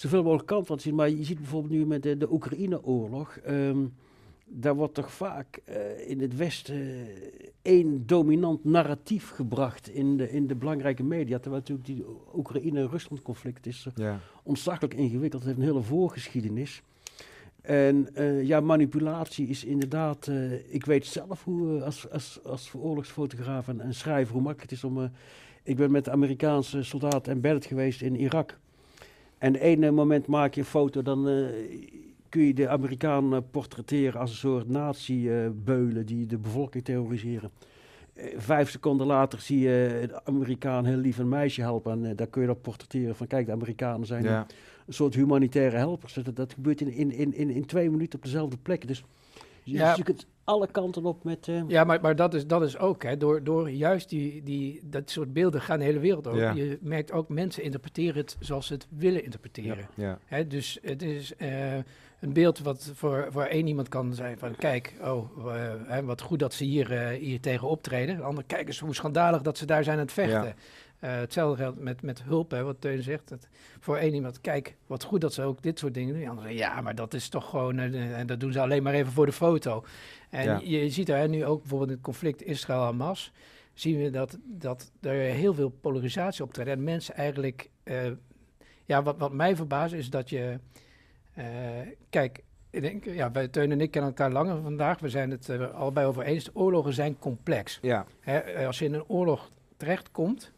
zoveel 0.00 0.22
mogelijk 0.22 0.46
kant 0.46 0.68
laten 0.68 0.84
zien. 0.84 0.94
Maar 0.94 1.10
je 1.10 1.24
ziet 1.24 1.38
bijvoorbeeld 1.38 1.72
nu 1.72 1.86
met 1.86 2.02
de, 2.02 2.16
de 2.16 2.32
Oekraïne-oorlog... 2.32 3.36
ehm, 3.36 3.78
daar 4.46 4.74
wordt 4.74 4.94
toch 4.94 5.12
vaak 5.12 5.60
eh, 5.64 6.08
in 6.08 6.20
het 6.20 6.36
Westen 6.36 7.06
één 7.62 8.06
dominant 8.06 8.64
narratief 8.64 9.30
gebracht 9.30 9.88
in 9.88 10.16
de, 10.16 10.30
in 10.30 10.46
de 10.46 10.54
belangrijke 10.54 11.02
media. 11.02 11.38
Terwijl 11.38 11.62
natuurlijk 11.62 11.86
die 11.86 12.04
Oekraïne-Rusland-conflict 12.34 13.66
is 13.66 13.86
eh, 13.86 14.04
Ja. 14.04 14.20
ontzaglijk 14.42 14.94
ingewikkeld. 14.94 15.42
Het 15.42 15.50
heeft 15.52 15.58
een 15.66 15.72
hele 15.74 15.84
voorgeschiedenis. 15.86 16.82
En 17.62 18.14
eh, 18.14 18.42
ja, 18.42 18.60
manipulatie 18.60 19.46
is 19.46 19.64
inderdaad... 19.64 20.26
eh, 20.28 20.74
ik 20.74 20.84
weet 20.84 21.06
zelf 21.06 21.44
hoe, 21.44 21.82
als, 21.84 22.10
als, 22.10 22.40
als 22.44 22.74
oorlogsfotograaf 22.74 23.68
en, 23.68 23.80
en 23.80 23.94
schrijver, 23.94 24.32
hoe 24.32 24.42
makkelijk 24.42 24.70
het 24.70 24.78
is 24.78 24.84
om... 24.84 25.10
ik 25.62 25.76
ben 25.76 25.90
met 25.90 26.04
de 26.04 26.10
Amerikaanse 26.10 26.82
soldaten 26.82 27.32
embedded 27.32 27.66
geweest 27.66 28.02
in 28.02 28.16
Irak. 28.16 28.58
En 29.40 29.54
ene 29.54 29.90
moment 29.90 30.26
maak 30.26 30.54
je 30.54 30.60
een 30.60 30.66
foto, 30.66 31.02
dan 31.02 31.28
eh, 31.28 31.34
kun 32.28 32.42
je 32.42 32.54
de 32.54 32.68
Amerikaan 32.68 33.34
eh, 33.34 33.40
portretteren 33.50 34.20
als 34.20 34.30
een 34.30 34.36
soort 34.36 34.68
nazi-beulen 34.68 36.06
die 36.06 36.26
de 36.26 36.38
bevolking 36.38 36.84
terroriseren. 36.84 37.50
Eh, 38.14 38.24
vijf 38.36 38.70
seconden 38.70 39.06
later 39.06 39.40
zie 39.40 39.58
je 39.58 40.04
de 40.08 40.24
Amerikaan 40.24 40.84
heel 40.84 40.96
lief 40.96 41.18
een 41.18 41.28
meisje 41.28 41.60
helpen. 41.60 42.04
En 42.04 42.16
daar 42.16 42.26
kun 42.26 42.40
je 42.40 42.46
dat 42.46 42.62
portretteren 42.62 43.14
van, 43.16 43.26
kijk, 43.26 43.46
de 43.46 43.52
Amerikanen 43.52 44.06
zijn 44.06 44.22
Ja. 44.24 44.46
een 44.86 44.94
soort 44.94 45.14
humanitaire 45.14 45.76
helpers. 45.76 46.14
Dat, 46.14 46.36
dat 46.36 46.52
gebeurt 46.52 46.80
in, 46.80 46.92
in, 46.92 47.34
in, 47.34 47.50
in, 47.50 47.66
twee 47.66 47.90
minuten 47.90 48.18
op 48.18 48.24
dezelfde 48.24 48.56
plek. 48.62 48.86
Dus 48.86 49.04
je, 49.62 49.76
Ja. 49.76 49.94
je 49.96 50.02
kunt 50.02 50.26
alle 50.50 50.66
kanten 50.70 51.04
op 51.04 51.24
met... 51.24 51.48
eh, 51.48 51.62
Ja, 51.68 51.84
maar, 51.84 52.00
maar 52.00 52.16
dat, 52.16 52.34
is, 52.34 52.46
dat 52.46 52.62
is 52.62 52.78
ook, 52.78 53.02
hè, 53.02 53.16
door, 53.16 53.44
door 53.44 53.70
juist 53.70 54.08
die, 54.08 54.42
die, 54.42 54.80
dat 54.82 55.10
soort 55.10 55.32
beelden 55.32 55.60
gaan 55.60 55.78
de 55.78 55.84
hele 55.84 55.98
wereld 55.98 56.26
over. 56.26 56.40
Ja. 56.40 56.52
Je 56.52 56.78
merkt 56.80 57.12
ook, 57.12 57.28
mensen 57.28 57.62
interpreteren 57.62 58.16
het 58.20 58.36
zoals 58.40 58.66
ze 58.66 58.72
het 58.72 58.86
willen 58.96 59.24
interpreteren. 59.24 59.88
Ja. 59.94 60.18
Hè, 60.24 60.46
dus 60.46 60.78
het 60.82 61.02
is 61.02 61.36
eh, 61.36 61.74
een 62.20 62.32
beeld 62.32 62.58
wat 62.58 62.90
voor, 62.94 63.26
voor 63.30 63.42
één 63.44 63.66
iemand 63.66 63.88
kan 63.88 64.14
zijn 64.14 64.38
van, 64.38 64.56
kijk, 64.56 64.94
oh, 65.02 65.54
eh, 65.54 65.72
hè, 65.86 66.04
wat 66.04 66.20
goed 66.20 66.38
dat 66.38 66.54
ze 66.54 66.64
hier, 66.64 66.92
eh, 66.92 67.18
hier 67.18 67.40
tegen 67.40 67.68
optreden. 67.68 68.16
De 68.16 68.22
ander, 68.22 68.44
kijk 68.46 68.66
eens 68.66 68.78
hoe 68.78 68.94
schandalig 68.94 69.42
dat 69.42 69.58
ze 69.58 69.66
daar 69.66 69.84
zijn 69.84 69.96
aan 69.96 70.02
het 70.04 70.12
vechten. 70.12 70.54
Eh, 71.00 71.10
hetzelfde 71.12 71.62
geldt 71.62 71.78
met, 71.80 72.02
met 72.02 72.22
hulp, 72.22 72.50
hè, 72.50 72.62
wat 72.62 72.80
Teun 72.80 73.02
zegt. 73.02 73.28
Dat 73.28 73.48
voor 73.80 73.96
één 73.96 74.14
iemand, 74.14 74.40
kijk, 74.40 74.76
wat 74.86 75.02
goed 75.04 75.20
dat 75.20 75.34
ze 75.34 75.42
ook 75.42 75.62
dit 75.62 75.78
soort 75.78 75.94
dingen 75.94 76.14
doen. 76.36 76.52
Ja, 76.54 76.80
maar 76.80 76.94
dat 76.94 77.14
is 77.14 77.28
toch 77.28 77.50
gewoon, 77.50 77.78
eh, 77.78 78.18
en 78.18 78.26
dat 78.26 78.40
doen 78.40 78.52
ze 78.52 78.60
alleen 78.60 78.82
maar 78.82 78.94
even 78.94 79.12
voor 79.12 79.26
de 79.26 79.32
foto. 79.32 79.84
En 80.30 80.44
Ja. 80.44 80.60
je, 80.64 80.82
je 80.84 80.90
ziet 80.90 81.06
daar 81.06 81.28
nu 81.28 81.44
ook 81.44 81.60
bijvoorbeeld 81.60 81.90
in 81.90 81.96
het 81.96 82.04
conflict 82.04 82.42
Israël-Hamas, 82.42 83.32
zien 83.74 83.98
we 84.02 84.10
dat, 84.10 84.38
dat 84.44 84.90
er 85.00 85.12
heel 85.14 85.54
veel 85.54 85.68
polarisatie 85.68 86.44
optreedt. 86.44 86.68
En 86.70 86.84
mensen 86.84 87.14
eigenlijk, 87.14 87.70
eh, 87.82 87.96
ja, 88.84 89.02
wat, 89.02 89.18
wat 89.18 89.32
mij 89.32 89.56
verbaast 89.56 89.92
is 89.94 90.10
dat 90.10 90.30
je, 90.30 90.58
eh, 91.34 91.44
kijk, 92.10 92.42
ik 92.70 92.80
denk, 92.82 93.04
ja, 93.04 93.30
wij, 93.30 93.48
Teun 93.48 93.72
en 93.72 93.80
ik 93.80 93.90
kennen 93.90 94.10
elkaar 94.10 94.32
langer 94.32 94.62
vandaag. 94.62 94.98
We 94.98 95.08
zijn 95.08 95.30
het 95.30 95.48
er 95.48 95.66
allebei 95.70 96.06
over 96.06 96.22
eens. 96.22 96.50
Oorlogen 96.52 96.92
zijn 96.92 97.18
complex. 97.18 97.78
Ja, 97.82 98.06
Hè, 98.20 98.38
eh, 98.38 98.66
als 98.66 98.78
je 98.78 98.84
in 98.84 98.94
een 98.94 99.04
oorlog 99.08 99.50
terechtkomt, 99.76 100.52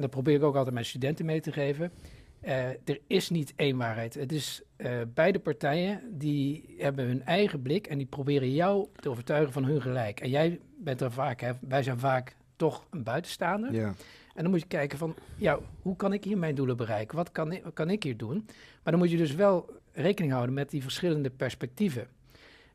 en 0.00 0.06
dat 0.06 0.14
probeer 0.14 0.34
ik 0.34 0.42
ook 0.42 0.56
altijd 0.56 0.74
mijn 0.74 0.86
studenten 0.86 1.26
mee 1.26 1.40
te 1.40 1.52
geven, 1.52 1.92
eh, 2.40 2.68
er 2.68 3.00
is 3.06 3.30
niet 3.30 3.52
één 3.56 3.76
waarheid. 3.76 4.14
Het 4.14 4.32
is 4.32 4.62
eh, 4.76 5.00
beide 5.14 5.38
partijen 5.38 6.00
die 6.18 6.74
hebben 6.78 7.06
hun 7.06 7.24
eigen 7.24 7.62
blik 7.62 7.86
en 7.86 7.98
die 7.98 8.06
proberen 8.06 8.52
jou 8.52 8.86
te 8.96 9.08
overtuigen 9.08 9.52
van 9.52 9.64
hun 9.64 9.82
gelijk. 9.82 10.20
En 10.20 10.30
jij 10.30 10.60
bent 10.76 11.00
er 11.00 11.12
vaak, 11.12 11.40
hè, 11.40 11.52
wij 11.60 11.82
zijn 11.82 11.98
vaak 11.98 12.36
toch 12.56 12.86
een 12.90 13.02
buitenstaander. 13.02 13.72
ja. 13.72 13.94
En 14.34 14.42
dan 14.42 14.50
moet 14.50 14.60
je 14.60 14.66
kijken 14.66 14.98
van, 14.98 15.14
ja, 15.36 15.58
hoe 15.82 15.96
kan 15.96 16.12
ik 16.12 16.24
hier 16.24 16.38
mijn 16.38 16.54
doelen 16.54 16.76
bereiken? 16.76 17.16
Wat 17.16 17.32
kan 17.32 17.52
ik, 17.52 17.64
wat 17.64 17.72
kan 17.72 17.90
ik 17.90 18.02
hier 18.02 18.16
doen? 18.16 18.44
Maar 18.82 18.92
dan 18.92 18.98
moet 18.98 19.10
je 19.10 19.16
dus 19.16 19.34
wel 19.34 19.70
rekening 19.92 20.32
houden 20.32 20.54
met 20.54 20.70
die 20.70 20.82
verschillende 20.82 21.30
perspectieven. 21.30 22.06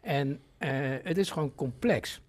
En 0.02 0.40
eh, 0.58 0.70
het 1.04 1.18
is 1.18 1.32
gewoon 1.32 1.56
complex. 1.56 2.22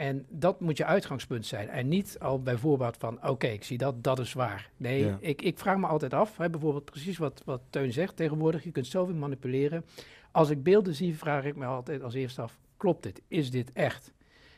En 0.00 0.26
dat 0.28 0.60
moet 0.60 0.76
je 0.76 0.84
uitgangspunt 0.84 1.46
zijn. 1.46 1.68
En 1.68 1.88
niet 1.88 2.16
al 2.20 2.42
bij 2.42 2.56
voorbaat 2.56 2.96
van, 2.96 3.28
oké, 3.28 3.46
ik 3.46 3.64
zie 3.64 3.78
dat, 3.78 4.04
dat 4.04 4.18
is 4.18 4.32
waar. 4.32 4.70
Nee, 4.76 5.04
Ja. 5.04 5.18
ik, 5.20 5.42
ik 5.42 5.58
vraag 5.58 5.76
me 5.76 5.86
altijd 5.86 6.14
af, 6.14 6.36
hè, 6.36 6.50
bijvoorbeeld 6.50 6.84
precies 6.84 7.18
wat, 7.18 7.42
wat 7.44 7.60
Teun 7.70 7.92
zegt 7.92 8.16
tegenwoordig. 8.16 8.64
Je 8.64 8.70
kunt 8.70 8.86
zoveel 8.86 9.14
manipuleren. 9.14 9.84
Als 10.30 10.50
ik 10.50 10.62
beelden 10.62 10.94
zie, 10.94 11.16
vraag 11.18 11.44
ik 11.44 11.56
me 11.56 11.64
altijd 11.64 12.02
als 12.02 12.14
eerste 12.14 12.42
af, 12.42 12.58
klopt 12.76 13.02
dit? 13.02 13.22
Is 13.28 13.50
dit 13.50 13.72
echt? 13.72 14.12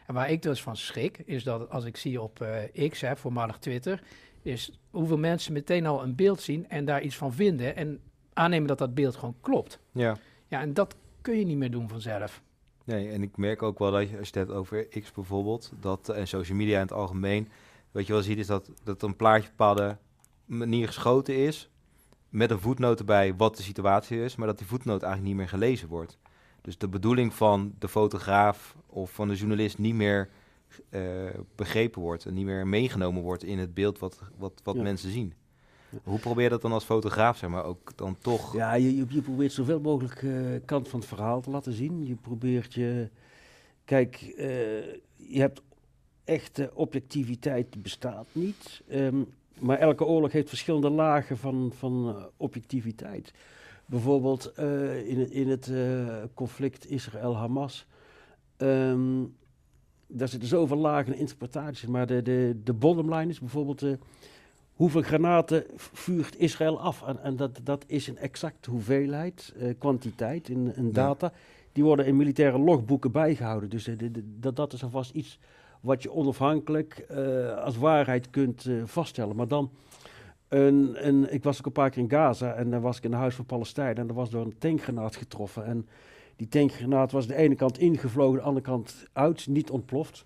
En 0.07 0.15
waar 0.15 0.31
ik 0.31 0.43
dus 0.43 0.63
van 0.63 0.77
schrik, 0.77 1.19
is 1.25 1.45
dat 1.45 1.71
als 1.71 1.85
ik 1.85 1.97
zie 1.97 2.21
op 2.21 2.41
eh, 2.41 2.89
X, 2.91 3.01
hè, 3.01 3.17
voormalig 3.17 3.59
Twitter, 3.59 4.03
is 4.43 4.79
hoeveel 4.91 5.19
mensen 5.19 5.53
meteen 5.53 5.87
al 5.87 6.03
een 6.03 6.15
beeld 6.15 6.41
zien 6.41 6.69
en 6.69 6.85
daar 6.85 7.03
iets 7.03 7.17
van 7.17 7.33
vinden 7.33 7.77
en 7.77 8.01
aannemen 8.33 8.69
dat 8.69 8.79
dat 8.79 8.95
beeld 8.95 9.17
gewoon 9.17 9.37
klopt. 9.41 9.79
ja. 9.93 10.17
Ja, 10.49 10.61
en 10.61 10.75
dat 10.75 10.97
kun 11.21 11.39
je 11.39 11.45
niet 11.45 11.57
meer 11.57 11.71
doen 11.71 11.89
vanzelf. 11.89 12.43
Nee, 12.85 13.11
en 13.11 13.23
ik 13.23 13.37
merk 13.37 13.62
ook 13.62 13.79
wel 13.79 13.91
dat 13.91 14.11
je, 14.11 14.19
als 14.19 14.29
je 14.29 14.39
het 14.39 14.49
hebt 14.49 14.59
over 14.59 14.89
X 14.89 15.12
bijvoorbeeld, 15.12 15.73
dat, 15.81 16.09
en 16.09 16.29
social 16.29 16.57
media 16.57 16.75
in 16.75 16.83
het 16.83 16.93
algemeen, 16.93 17.49
wat 17.91 18.07
je 18.07 18.12
wel 18.12 18.23
ziet 18.23 18.39
is 18.39 18.47
dat, 18.47 18.71
dat 18.85 19.03
een 19.03 19.17
plaatje 19.17 19.49
op 19.51 19.57
bepaalde 19.57 19.97
manier 20.45 20.87
geschoten 20.87 21.37
is, 21.37 21.71
met 22.29 22.51
een 22.51 22.61
voetnoot 22.61 22.99
erbij 22.99 23.35
wat 23.37 23.57
de 23.57 23.62
situatie 23.62 24.25
is, 24.25 24.37
maar 24.37 24.47
dat 24.47 24.59
die 24.59 24.67
voetnoot 24.67 25.03
eigenlijk 25.03 25.33
niet 25.33 25.41
meer 25.41 25.49
gelezen 25.59 25.89
wordt. 25.89 26.19
Dus 26.61 26.79
de 26.79 26.89
bedoeling 26.89 27.35
van 27.35 27.75
de 27.79 27.89
fotograaf 27.89 28.77
of 28.87 29.11
van 29.12 29.29
de 29.29 29.35
journalist 29.35 29.79
niet 29.79 29.95
meer 29.95 30.29
eh, 30.91 31.03
begrepen 31.57 32.01
wordt 32.03 32.25
en 32.25 32.35
niet 32.35 32.45
meer 32.45 32.67
meegenomen 32.67 33.23
wordt 33.23 33.45
in 33.45 33.59
het 33.59 33.75
beeld 33.75 33.99
wat, 33.99 34.21
wat, 34.39 34.61
wat 34.65 34.75
Ja. 34.77 34.83
mensen 34.83 35.11
zien. 35.11 35.35
Hoe 36.05 36.19
probeer 36.19 36.45
je 36.45 36.51
dat 36.51 36.63
dan 36.63 36.73
als 36.73 36.85
fotograaf, 36.85 37.37
zeg 37.37 37.51
maar, 37.51 37.65
ook 37.65 37.93
dan 37.97 38.17
toch... 38.19 38.55
Ja, 38.55 38.75
je, 38.75 38.97
je, 38.97 39.23
probeert 39.23 39.53
zoveel 39.53 39.81
mogelijk 39.81 40.23
eh, 40.23 40.33
kant 40.65 40.89
van 40.89 41.01
het 41.01 41.09
verhaal 41.09 41.41
te 41.41 41.51
laten 41.51 41.73
zien. 41.73 42.07
Je 42.07 42.15
probeert 42.15 42.75
je... 42.75 43.09
Kijk, 43.85 44.33
eh, 44.37 44.47
je 45.17 45.41
hebt 45.41 45.63
echte 46.25 46.71
objectiviteit 46.75 47.83
bestaat 47.83 48.27
niet. 48.33 48.83
Ehm, 48.89 49.23
maar 49.59 49.79
elke 49.79 50.05
oorlog 50.05 50.33
heeft 50.33 50.49
verschillende 50.49 50.91
lagen 50.91 51.39
van, 51.39 51.73
van 51.75 52.09
eh, 52.09 52.25
objectiviteit. 52.37 53.33
Bijvoorbeeld 53.87 54.53
in 55.07 55.33
in 55.33 55.49
het 55.49 55.71
conflict 56.35 56.91
Israël-Hamas. 56.91 57.87
ehm, 58.57 59.25
daar 60.07 60.29
zitten 60.29 60.49
zoveel 60.49 60.77
lagen 60.77 61.15
interpretaties. 61.17 61.89
Maar 61.89 62.07
de, 62.07 62.23
de, 62.23 62.61
de 62.65 62.73
bottom 62.73 63.15
line 63.15 63.31
is 63.31 63.41
bijvoorbeeld... 63.41 63.85
hoeveel 64.83 65.03
granaten 65.03 65.65
vuurt 65.77 66.39
Israël 66.39 66.81
af? 66.81 67.03
En, 67.07 67.23
en 67.23 67.37
dat, 67.37 67.61
dat 67.62 67.85
is 67.87 68.07
een 68.07 68.19
exacte 68.19 68.71
hoeveelheid, 68.71 69.55
eh, 69.59 69.75
kwantiteit 69.79 70.49
in, 70.49 70.73
in 70.77 70.87
Ja. 70.87 70.91
data. 70.93 71.33
Die 71.73 71.85
worden 71.85 72.07
in 72.07 72.17
militaire 72.17 72.59
logboeken 72.59 73.12
bijgehouden. 73.12 73.71
Dus 73.71 73.87
eh, 73.87 73.99
de- 73.99 74.11
de- 74.11 74.39
dat, 74.41 74.57
dat 74.57 74.73
is 74.73 74.83
alvast 74.83 75.11
iets 75.15 75.39
wat 75.81 76.03
je 76.03 76.12
onafhankelijk 76.12 76.99
eh, 77.09 77.57
als 77.65 77.77
waarheid 77.77 78.31
kunt 78.31 78.69
vaststellen. 78.85 79.37
Maar 79.37 79.49
dan, 79.49 79.71
een, 80.49 81.07
een, 81.09 81.33
ik 81.35 81.43
was 81.45 81.59
ook 81.59 81.67
een 81.67 81.73
paar 81.73 81.91
keer 81.91 82.03
in 82.03 82.11
Gaza 82.11 82.53
en 82.53 82.71
dan 82.71 82.81
was 82.81 82.97
ik 82.97 83.05
in 83.05 83.12
een 83.12 83.19
huis 83.19 83.35
van 83.35 83.45
Palestijn 83.45 83.97
en 83.97 84.09
er 84.09 84.15
was 84.15 84.31
door 84.31 84.45
een 84.45 84.59
tankgranaat 84.59 85.17
getroffen. 85.17 85.65
En 85.65 85.87
die 86.37 86.49
tankgranaat 86.49 87.12
was 87.12 87.27
de 87.27 87.35
ene 87.37 87.55
kant 87.55 87.79
ingevlogen, 87.79 88.39
de 88.39 88.45
andere 88.45 88.65
kant 88.67 89.07
uit, 89.12 89.47
niet 89.47 89.71
ontploft. 89.71 90.25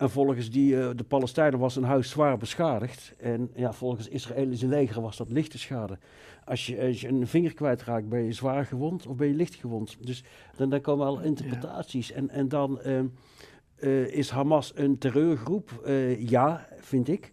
En 0.00 0.10
volgens 0.10 0.50
die, 0.50 0.80
eh, 0.80 0.90
de 0.96 1.04
Palestijnen 1.04 1.58
was 1.58 1.76
een 1.76 1.84
huis 1.84 2.10
zwaar 2.10 2.36
beschadigd. 2.36 3.14
En 3.18 3.50
ja, 3.54 3.72
volgens 3.72 4.08
Israëlische 4.08 4.66
leger 4.66 5.02
was 5.02 5.16
dat 5.16 5.30
lichte 5.30 5.58
schade. 5.58 5.98
Als 6.44 6.66
je, 6.66 6.80
als 6.80 7.00
je 7.00 7.08
een 7.08 7.26
vinger 7.26 7.54
kwijtraakt, 7.54 8.08
ben 8.08 8.22
je 8.22 8.32
zwaar 8.32 8.66
gewond 8.66 9.06
of 9.06 9.16
ben 9.16 9.26
je 9.26 9.34
licht 9.34 9.54
gewond. 9.54 9.96
Dus 10.00 10.24
dan, 10.56 10.70
dan 10.70 10.80
komen 10.80 11.06
al 11.06 11.20
interpretaties. 11.20 12.12
En, 12.12 12.30
en 12.30 12.48
dan 12.48 12.80
ehm, 12.80 13.06
eh, 13.76 14.06
is 14.06 14.30
Hamas 14.30 14.72
een 14.74 14.98
terreurgroep. 14.98 15.80
Eh, 15.84 16.28
ja, 16.28 16.66
vind 16.78 17.08
ik. 17.08 17.32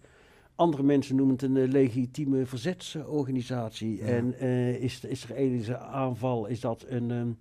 Andere 0.55 0.83
mensen 0.83 1.15
noemen 1.15 1.35
het 1.35 1.43
een 1.43 1.67
legitieme 1.71 2.45
verzetsorganisatie. 2.45 3.97
Ja. 3.97 4.05
En 4.05 4.39
is 4.79 4.99
de 4.99 5.09
Israëlische 5.09 5.77
aanval, 5.77 6.45
is 6.45 6.59
dat 6.59 6.85
een 6.87 7.11
ehm, 7.11 7.31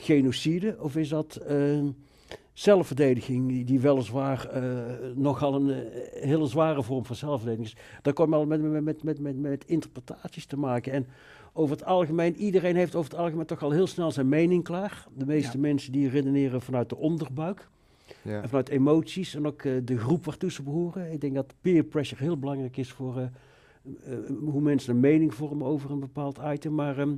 genocide 0.00 0.76
of 0.78 0.96
is 0.96 1.08
dat 1.08 1.36
ehm, 1.36 1.86
zelfverdediging, 2.52 3.66
die- 3.66 3.80
weliswaar 3.80 4.46
eh, 4.48 4.62
nogal 5.14 5.54
een 5.54 5.70
eh, 5.70 6.22
hele 6.22 6.46
zware 6.46 6.82
vorm 6.82 7.04
van 7.04 7.16
zelfverdediging 7.16 7.76
is. 7.76 7.82
Daar 8.02 8.12
kom 8.12 8.28
je 8.30 8.34
al 8.36 8.46
met, 8.46 8.62
met, 8.62 9.02
met, 9.02 9.20
met, 9.20 9.38
met, 9.38 9.64
interpretaties 9.66 10.46
te 10.46 10.58
maken. 10.58 10.92
En 10.92 11.06
over 11.52 11.76
het 11.76 11.84
algemeen, 11.84 12.36
iedereen 12.36 12.76
heeft 12.76 12.94
over 12.94 13.10
het 13.10 13.20
algemeen 13.20 13.46
toch 13.46 13.62
al 13.62 13.70
heel 13.70 13.86
snel 13.86 14.10
zijn 14.10 14.28
mening 14.28 14.64
klaar. 14.64 15.06
De 15.14 15.26
meeste 15.26 15.56
Ja. 15.56 15.60
mensen 15.62 15.92
die 15.92 16.08
redeneren 16.08 16.60
vanuit 16.60 16.88
de 16.88 16.96
onderbuik. 16.96 17.68
Ja. 18.22 18.42
En 18.42 18.48
vanuit 18.48 18.68
emoties 18.68 19.34
en 19.34 19.46
ook 19.46 19.62
eh, 19.62 19.72
de 19.84 19.98
groep 19.98 20.24
waartoe 20.24 20.50
ze 20.50 20.62
behoren. 20.62 21.12
Ik 21.12 21.20
denk 21.20 21.34
dat 21.34 21.54
peer 21.60 21.82
pressure 21.84 22.22
heel 22.22 22.38
belangrijk 22.38 22.76
is 22.76 22.92
voor 22.92 23.30
hoe 24.44 24.60
mensen 24.60 24.94
een 24.94 25.00
mening 25.00 25.34
vormen 25.34 25.66
over 25.66 25.90
een 25.90 26.00
bepaald 26.00 26.38
item. 26.52 26.74
Maar 26.74 26.98
ehm, 26.98 27.12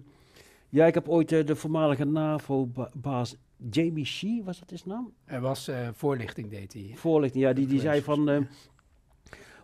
ja, 0.68 0.86
ik 0.86 0.94
heb 0.94 1.08
ooit 1.08 1.28
de 1.28 1.56
voormalige 1.56 2.04
NAVO-baas 2.04 3.36
Jamie 3.71 4.04
Shee, 4.04 4.42
was 4.45 4.59
dat 4.59 4.71
his 4.71 4.85
naam? 4.85 5.12
Er 5.25 5.40
was 5.40 5.69
eh, 5.69 5.88
voorlichting, 5.92 6.50
deed 6.50 6.73
hij. 6.73 6.92
Voorlichting, 6.95 7.45
ja, 7.45 7.52
die, 7.52 7.66
die 7.66 7.81
zei 7.81 8.02
van... 8.02 8.28
eh, 8.28 8.40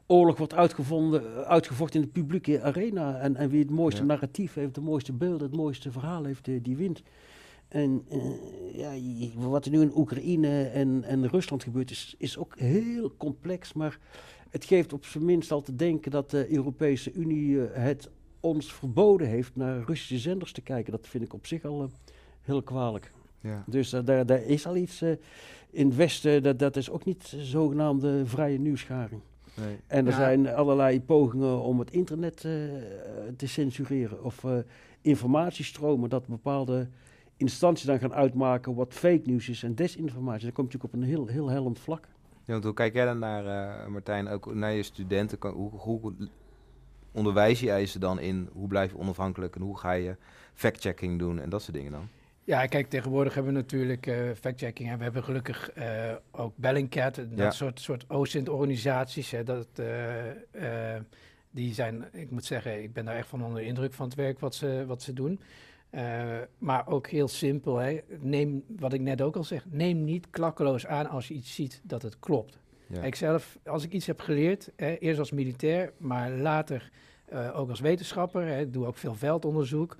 oorlog 0.06 0.38
wordt 0.38 0.54
uitgevonden, 0.54 1.36
eh, 1.36 1.40
uitgevochten 1.42 2.00
in 2.00 2.06
de 2.06 2.12
publieke 2.12 2.62
arena. 2.62 3.18
En, 3.18 3.36
en 3.36 3.48
wie 3.48 3.60
het 3.60 3.70
mooiste 3.70 4.00
Ja. 4.00 4.06
narratief 4.06 4.54
heeft, 4.54 4.74
de 4.74 4.80
mooiste 4.80 5.12
beelden, 5.12 5.46
het 5.48 5.56
mooiste 5.56 5.92
verhaal 5.92 6.24
heeft, 6.24 6.48
die 6.62 6.76
wint. 6.76 7.02
En 7.68 8.04
ja, 8.72 8.92
wat 9.36 9.64
er 9.64 9.70
nu 9.70 9.80
in 9.80 9.96
Oekraïne 9.96 10.64
en, 10.64 11.04
en 11.04 11.28
Rusland 11.28 11.62
gebeurt, 11.62 11.90
is, 11.90 12.14
is 12.18 12.38
ook 12.38 12.58
heel 12.58 13.16
complex. 13.16 13.72
Maar 13.72 13.98
het 14.50 14.64
geeft 14.64 14.92
op 14.92 15.04
zijn 15.04 15.24
minst 15.24 15.50
al 15.52 15.60
te 15.62 15.74
denken 15.76 16.10
dat 16.10 16.30
de 16.30 16.52
Europese 16.54 17.12
Unie 17.12 17.58
het 17.58 18.10
ons 18.40 18.72
verboden 18.72 19.28
heeft 19.28 19.56
naar 19.56 19.82
Russische 19.82 20.18
zenders 20.18 20.52
te 20.52 20.60
kijken. 20.60 20.92
Dat 20.92 21.06
vind 21.06 21.24
ik 21.24 21.32
op 21.32 21.46
zich 21.46 21.64
al 21.64 21.90
heel 22.42 22.62
kwalijk. 22.62 23.12
Ja. 23.40 23.64
Dus 23.66 23.92
eh, 23.92 24.00
daar, 24.04 24.26
daar 24.26 24.42
is 24.42 24.66
al 24.66 24.76
iets 24.76 25.02
eh, 25.02 25.10
in 25.70 25.86
het 25.86 25.96
Westen, 25.96 26.42
dat, 26.42 26.58
dat 26.58 26.76
is 26.76 26.90
ook 26.90 27.04
niet 27.04 27.34
zogenaamde 27.38 28.26
vrije 28.26 28.58
nieuwsgaring. 28.58 29.20
Nee. 29.54 29.76
En 29.86 30.04
er 30.06 30.10
Ja. 30.12 30.16
zijn 30.18 30.48
allerlei 30.48 31.00
pogingen 31.02 31.60
om 31.62 31.78
het 31.78 31.90
internet 31.90 32.44
eh, 32.44 32.52
te 33.36 33.46
censureren 33.46 34.24
of 34.24 34.44
eh, 34.44 34.58
informatiestromen, 35.00 36.10
dat 36.10 36.26
bepaalde 36.26 36.88
instanties 37.36 37.86
dan 37.86 37.98
gaan 37.98 38.14
uitmaken 38.14 38.74
wat 38.74 38.92
fake 38.94 39.22
nieuws 39.24 39.48
is 39.48 39.62
en 39.62 39.74
desinformatie. 39.74 40.42
Dan 40.44 40.52
kom 40.52 40.64
je 40.64 40.70
natuurlijk 40.72 40.94
op 40.94 41.00
een 41.02 41.08
heel, 41.08 41.26
heel 41.26 41.48
hellend 41.48 41.78
vlak. 41.78 42.08
Ja, 42.44 42.52
want 42.52 42.64
hoe 42.64 42.74
kijk 42.74 42.94
jij 42.94 43.04
dan 43.04 43.18
naar, 43.18 43.46
eh, 43.80 43.86
Martijn, 43.86 44.28
ook 44.28 44.54
naar 44.54 44.72
je 44.72 44.82
studenten? 44.82 45.38
Kan- 45.38 45.54
Hoe, 45.54 45.70
hoe 45.70 46.12
onderwijs 47.12 47.60
je 47.60 47.84
ze 47.86 47.98
dan 47.98 48.20
in 48.20 48.48
hoe 48.52 48.68
blijf 48.68 48.90
je 48.90 48.98
onafhankelijk 48.98 49.56
en 49.56 49.62
hoe 49.62 49.78
ga 49.78 49.92
je 49.92 50.16
fact-checking 50.54 51.18
doen 51.18 51.38
en 51.40 51.48
dat 51.50 51.62
soort 51.62 51.76
dingen 51.76 51.92
dan? 51.92 52.08
Ja, 52.48 52.66
kijk, 52.66 52.88
tegenwoordig 52.88 53.34
hebben 53.34 53.52
we 53.52 53.58
natuurlijk 53.58 54.06
eh 54.06 54.16
fact-checking. 54.40 54.88
En 54.90 54.96
we 54.98 55.02
hebben 55.02 55.24
gelukkig 55.24 55.70
eh, 55.70 56.12
ook 56.30 56.52
Bellingcat, 56.56 57.18
en 57.18 57.28
dat 57.28 57.38
Ja. 57.38 57.50
soort, 57.50 57.80
soort 57.80 58.04
OSINT-organisaties. 58.10 59.34
Dat, 59.44 59.68
eh, 59.74 60.94
die 61.50 61.74
zijn, 61.74 62.04
ik 62.12 62.30
moet 62.30 62.44
zeggen, 62.44 62.82
ik 62.82 62.92
ben 62.92 63.04
daar 63.04 63.16
echt 63.16 63.28
van 63.28 63.44
onder 63.44 63.60
de 63.60 63.66
indruk 63.66 63.92
van 63.92 64.06
het 64.06 64.14
werk 64.14 64.38
wat 64.40 64.54
ze, 64.54 64.84
wat 64.86 65.02
ze 65.02 65.12
doen. 65.12 65.40
Maar 66.58 66.86
ook 66.86 67.06
heel 67.06 67.28
simpel, 67.28 67.76
hè. 67.76 67.98
neem, 68.20 68.64
wat 68.68 68.92
ik 68.92 69.00
net 69.00 69.22
ook 69.22 69.36
al 69.36 69.44
zeg, 69.44 69.64
neem 69.70 70.04
niet 70.04 70.30
klakkeloos 70.30 70.86
aan 70.86 71.06
als 71.08 71.28
je 71.28 71.34
iets 71.34 71.54
ziet 71.54 71.80
dat 71.84 72.02
het 72.02 72.18
klopt. 72.18 72.58
Ja. 72.86 73.02
Ik 73.02 73.14
zelf, 73.14 73.58
als 73.64 73.84
ik 73.84 73.92
iets 73.92 74.06
heb 74.06 74.20
geleerd, 74.20 74.70
hè, 74.76 74.96
eerst 74.96 75.18
als 75.18 75.30
militair, 75.32 75.92
maar 75.98 76.30
later 76.30 76.90
ook 77.54 77.68
als 77.68 77.80
wetenschapper, 77.80 78.46
hè, 78.46 78.60
ik 78.60 78.72
doe 78.72 78.86
ook 78.86 78.96
veel 78.96 79.14
veldonderzoek. 79.14 79.96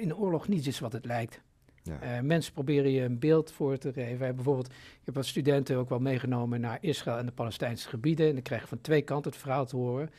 In 0.00 0.08
de 0.08 0.16
oorlog 0.16 0.48
niets 0.48 0.66
is 0.66 0.78
wat 0.78 0.92
het 0.92 1.04
lijkt. 1.04 1.40
Ja. 1.82 2.00
Eh, 2.00 2.20
mensen 2.20 2.52
proberen 2.52 2.90
je 2.90 3.02
een 3.02 3.18
beeld 3.18 3.52
voor 3.52 3.78
te 3.78 3.92
geven. 3.92 4.08
Hebben 4.10 4.34
bijvoorbeeld, 4.34 4.66
ik 4.68 5.00
heb 5.04 5.14
wat 5.14 5.26
studenten 5.26 5.76
ook 5.76 5.88
wel 5.88 5.98
meegenomen 6.00 6.60
naar 6.60 6.78
Israël 6.80 7.18
en 7.18 7.26
de 7.26 7.32
Palestijnse 7.32 7.88
gebieden. 7.88 8.26
En 8.26 8.32
dan 8.32 8.42
krijg 8.42 8.60
je 8.62 8.68
van 8.68 8.80
twee 8.80 9.02
kanten 9.02 9.30
het 9.30 9.40
verhaal 9.40 9.66
te 9.66 9.76
horen. 9.76 10.10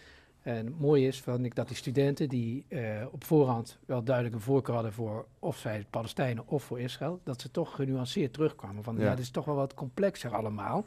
En 0.41 0.65
het 0.65 0.79
mooie 0.79 1.07
is 1.07 1.21
van, 1.21 1.45
ik, 1.45 1.55
dat 1.55 1.67
die 1.67 1.77
studenten 1.77 2.29
die 2.29 2.65
eh, 2.67 3.05
op 3.11 3.23
voorhand 3.23 3.77
wel 3.85 4.03
duidelijk 4.03 4.35
een 4.35 4.41
voorkeur 4.41 4.73
hadden 4.73 4.93
voor 4.93 5.25
of 5.39 5.57
zij 5.57 5.85
Palestijnen 5.89 6.47
of 6.47 6.63
voor 6.63 6.79
Israël, 6.79 7.19
dat 7.23 7.41
ze 7.41 7.51
toch 7.51 7.75
genuanceerd 7.75 8.33
terugkwamen. 8.33 8.83
Van 8.83 8.95
ja, 8.97 9.03
Ja. 9.03 9.09
dit 9.09 9.19
is 9.19 9.29
toch 9.29 9.45
wel 9.45 9.55
wat 9.55 9.73
complexer 9.73 10.35
allemaal. 10.35 10.85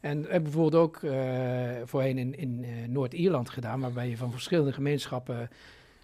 En 0.00 0.16
we 0.22 0.30
hebben 0.30 0.42
bijvoorbeeld 0.42 0.82
ook 0.82 1.02
eh, 1.02 1.70
voorheen 1.84 2.18
in, 2.18 2.34
in 2.38 2.64
eh, 2.64 2.88
Noord-Ierland 2.88 3.50
gedaan, 3.50 3.80
waarbij 3.80 4.08
je 4.08 4.16
van 4.16 4.30
verschillende 4.30 4.72
gemeenschappen. 4.72 5.50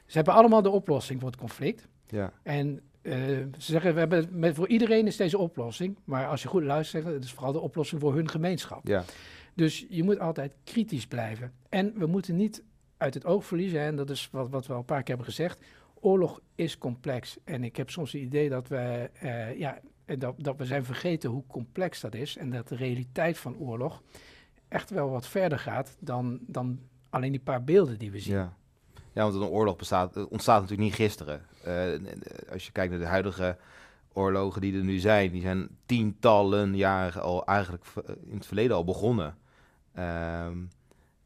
Ze 0.07 0.17
hebben 0.17 0.35
allemaal 0.35 0.63
de 0.63 0.71
oplossing 0.71 1.21
voor 1.21 1.31
het 1.31 1.39
conflict. 1.39 1.89
Ja. 2.11 2.33
En 2.43 2.81
eh, 3.03 3.13
ze 3.59 3.73
zeggen, 3.73 3.93
we 3.93 3.99
hebben 3.99 4.29
met, 4.31 4.55
voor 4.55 4.69
iedereen 4.69 5.07
is 5.07 5.17
deze 5.17 5.39
oplossing. 5.39 5.99
Maar 6.05 6.27
als 6.27 6.43
je 6.43 6.49
goed 6.49 6.63
luistert, 6.63 7.05
het 7.05 7.25
is 7.25 7.33
vooral 7.33 7.53
de 7.53 7.61
oplossing 7.61 8.01
voor 8.01 8.15
hun 8.15 8.29
gemeenschap. 8.29 8.87
Ja. 8.87 9.05
Dus 9.55 9.87
je 9.89 10.03
moet 10.03 10.19
altijd 10.19 10.55
kritisch 10.65 11.07
blijven. 11.07 11.53
En 11.69 11.93
we 11.97 12.07
moeten 12.07 12.37
niet 12.37 12.63
uit 12.97 13.15
het 13.15 13.25
oog 13.25 13.45
verliezen, 13.47 13.81
hè, 13.81 13.87
en 13.87 13.97
dat 13.97 14.11
is 14.11 14.29
wat, 14.33 14.51
wat 14.51 14.67
we 14.67 14.73
al 14.73 14.79
een 14.79 14.85
paar 14.85 15.03
keer 15.03 15.15
hebben 15.15 15.35
gezegd. 15.35 15.65
Oorlog 16.01 16.41
is 16.55 16.79
complex. 16.79 17.37
En 17.45 17.65
ik 17.65 17.77
heb 17.77 17.91
soms 17.91 18.13
het 18.13 18.23
idee 18.23 18.49
dat 18.49 18.69
we, 18.69 19.11
eh, 19.21 19.59
ja, 19.59 19.81
dat, 20.19 20.35
dat 20.37 20.57
we 20.57 20.65
zijn 20.65 20.85
vergeten 20.85 21.31
hoe 21.31 21.45
complex 21.47 22.01
dat 22.01 22.15
is. 22.15 22.37
En 22.37 22.51
dat 22.51 22.69
de 22.69 22.77
realiteit 22.77 23.39
van 23.39 23.57
oorlog 23.57 24.03
echt 24.69 24.91
wel 24.91 25.11
wat 25.11 25.27
verder 25.27 25.59
gaat 25.59 25.97
dan, 26.01 26.39
dan 26.47 26.81
alleen 27.11 27.33
die 27.33 27.41
paar 27.41 27.65
beelden 27.65 27.99
die 27.99 28.11
we 28.11 28.19
zien. 28.19 28.35
Ja. 28.35 28.57
Ja, 29.19 29.25
want 29.25 29.35
een 29.35 29.49
oorlog 29.49 29.77
bestaat, 29.77 30.29
ontstaat 30.29 30.61
natuurlijk 30.61 30.89
niet 30.89 30.99
gisteren. 30.99 31.47
Eh, 31.65 32.53
als 32.53 32.67
je 32.67 32.73
kijkt 32.73 32.91
naar 32.91 33.01
de 33.01 33.07
huidige 33.07 33.57
oorlogen 34.13 34.61
die 34.61 34.77
er 34.77 34.85
nu 34.85 34.99
zijn, 34.99 35.31
die 35.31 35.41
zijn 35.41 35.69
tientallen 35.87 36.77
jaren 36.77 37.23
al 37.23 37.47
eigenlijk 37.47 37.85
in 38.25 38.37
het 38.37 38.47
verleden 38.47 38.77
al 38.77 38.85
begonnen. 38.85 39.37
Ehm, 39.95 40.57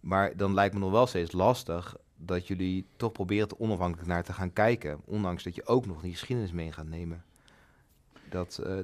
maar 0.00 0.36
dan 0.36 0.54
lijkt 0.54 0.74
me 0.74 0.80
nog 0.80 0.90
wel 0.90 1.06
steeds 1.06 1.32
lastig 1.32 1.96
dat 2.16 2.46
jullie 2.46 2.86
toch 2.96 3.12
proberen 3.12 3.48
er 3.48 3.58
onafhankelijk 3.58 4.08
naar 4.08 4.24
te 4.24 4.32
gaan 4.32 4.52
kijken, 4.52 5.00
ondanks 5.04 5.42
dat 5.42 5.54
je 5.54 5.66
ook 5.66 5.86
nog 5.86 6.00
die 6.02 6.12
geschiedenis 6.12 6.52
mee 6.52 6.72
gaat 6.72 6.88
nemen. 6.88 7.24
Dat, 8.28 8.60
eh, 8.64 8.78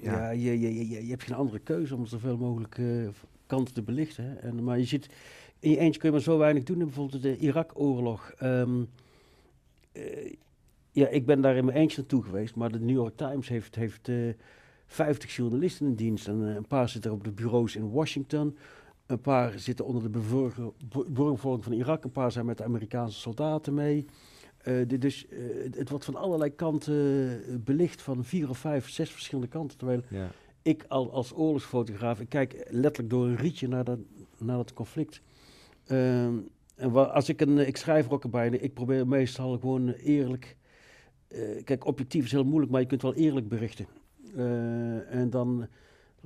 ja, 0.00 0.30
je, 0.30 0.60
je, 0.60 0.88
je, 0.88 1.04
je 1.04 1.10
hebt 1.10 1.22
geen 1.22 1.36
andere 1.36 1.58
keuze 1.58 1.94
om 1.94 2.06
zoveel 2.06 2.36
mogelijk 2.36 2.78
eh, 2.78 3.08
kanten 3.46 3.74
te 3.74 3.82
belichten. 3.82 4.42
En, 4.42 4.64
maar 4.64 4.78
je 4.78 4.84
ziet, 4.84 5.08
in 5.58 5.70
je 5.70 5.78
eentje 5.78 6.00
kun 6.00 6.08
je 6.08 6.14
maar 6.14 6.24
zo 6.24 6.38
weinig 6.38 6.62
doen. 6.62 6.78
En 6.80 6.84
bijvoorbeeld 6.86 7.22
de 7.22 7.36
Irak-oorlog. 7.38 8.30
ehm, 8.38 8.82
eh, 9.92 10.32
ja, 10.90 11.08
ik 11.08 11.26
ben 11.26 11.40
daar 11.40 11.56
in 11.56 11.64
mijn 11.64 11.76
eentje 11.76 11.96
naartoe 12.00 12.22
geweest. 12.22 12.54
Maar 12.54 12.72
de 12.72 12.80
New 12.80 12.96
York 12.96 13.16
Times 13.16 13.48
heeft, 13.48 13.74
heeft 13.74 14.08
eh 14.08 14.16
50 14.86 15.36
journalisten 15.36 15.86
in 15.86 15.94
dienst. 15.94 16.28
En 16.28 16.48
eh, 16.48 16.54
een 16.54 16.66
paar 16.66 16.88
zitten 16.88 17.12
op 17.12 17.24
de 17.24 17.30
bureaus 17.32 17.76
in 17.76 17.90
Washington. 17.90 18.56
Een 19.06 19.20
paar 19.20 19.58
zitten 19.58 19.84
onder 19.84 20.02
de 20.02 20.08
burgerbevolking 20.08 21.64
van 21.64 21.72
Irak. 21.72 22.04
Een 22.04 22.10
paar 22.12 22.32
zijn 22.32 22.46
met 22.46 22.58
de 22.58 22.64
Amerikaanse 22.64 23.18
soldaten 23.20 23.74
mee. 23.74 24.04
Eh, 24.58 24.74
dit 24.86 25.00
dus, 25.00 25.26
eh, 25.28 25.38
het- 25.74 25.88
wordt 25.90 26.04
van 26.04 26.14
allerlei 26.16 26.54
kanten 26.54 26.94
eh, 27.48 27.54
belicht, 27.60 28.02
van 28.02 28.24
vier 28.24 28.48
of 28.48 28.58
vijf, 28.58 28.88
zes 28.90 29.10
verschillende 29.10 29.48
kanten. 29.50 29.78
Terwijl 29.78 30.02
ja, 30.08 30.30
ik 30.66 30.84
al 30.88 31.12
als 31.12 31.34
oorlogsfotograaf, 31.34 32.20
ik 32.20 32.28
kijk 32.28 32.66
letterlijk 32.70 33.10
door 33.10 33.26
een 33.26 33.36
rietje 33.36 33.68
naar 33.68 33.84
dat, 33.84 33.98
naar 34.38 34.56
dat 34.56 34.72
conflict. 34.72 35.22
Ehm, 35.86 36.34
en 36.74 37.12
als 37.12 37.28
ik 37.28 37.40
een, 37.40 37.58
ik 37.58 37.76
schrijf 37.76 38.08
bij, 38.30 38.48
ik 38.48 38.74
probeer 38.74 39.08
meestal 39.08 39.58
gewoon 39.58 39.88
eerlijk. 39.88 40.56
eh, 41.28 41.64
kijk, 41.64 41.86
objectief 41.86 42.24
is 42.24 42.32
heel 42.32 42.44
moeilijk, 42.44 42.72
maar 42.72 42.80
je 42.80 42.86
kunt 42.86 43.02
wel 43.02 43.14
eerlijk 43.14 43.48
berichten. 43.48 43.86
Eh, 44.36 45.14
en 45.14 45.30
dan 45.30 45.66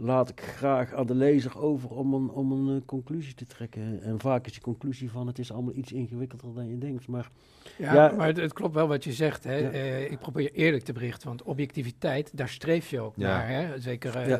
laat 0.03 0.29
ik 0.29 0.41
graag 0.41 0.93
aan 0.95 1.07
de 1.07 1.15
lezer 1.15 1.59
over 1.59 1.91
om 1.91 2.15
een, 2.15 2.31
om 2.31 2.53
een 2.53 2.77
eh, 2.81 2.87
conclusie 2.87 3.35
te 3.35 3.47
trekken. 3.47 4.03
En 4.03 4.21
vaak 4.21 4.47
is 4.47 4.53
die 4.53 4.61
conclusie 4.63 5.11
van 5.11 5.27
het 5.27 5.39
is 5.39 5.53
allemaal 5.53 5.75
iets 5.75 5.93
ingewikkelder 5.93 6.55
dan 6.55 6.69
je 6.69 6.79
denkt. 6.79 7.07
Maar 7.09 7.31
Ja, 7.79 7.95
Ja. 7.95 8.13
maar 8.17 8.27
het, 8.27 8.37
het 8.37 8.53
klopt 8.53 8.75
wel 8.75 8.89
wat 8.89 9.05
je 9.05 9.13
zegt. 9.13 9.45
Hè. 9.45 9.57
Ja. 9.57 9.71
Eh, 9.71 10.11
ik 10.11 10.19
probeer 10.19 10.53
eerlijk 10.53 10.85
te 10.85 10.93
berichten, 10.93 11.29
want 11.29 11.43
objectiviteit, 11.43 12.37
daar 12.37 12.49
streef 12.49 12.91
je 12.91 13.01
ook 13.01 13.15
Ja. 13.17 13.27
naar. 13.29 13.49
Hè. 13.49 13.81
Zeker, 13.81 14.17
eh, 14.17 14.29
Ja. 14.29 14.39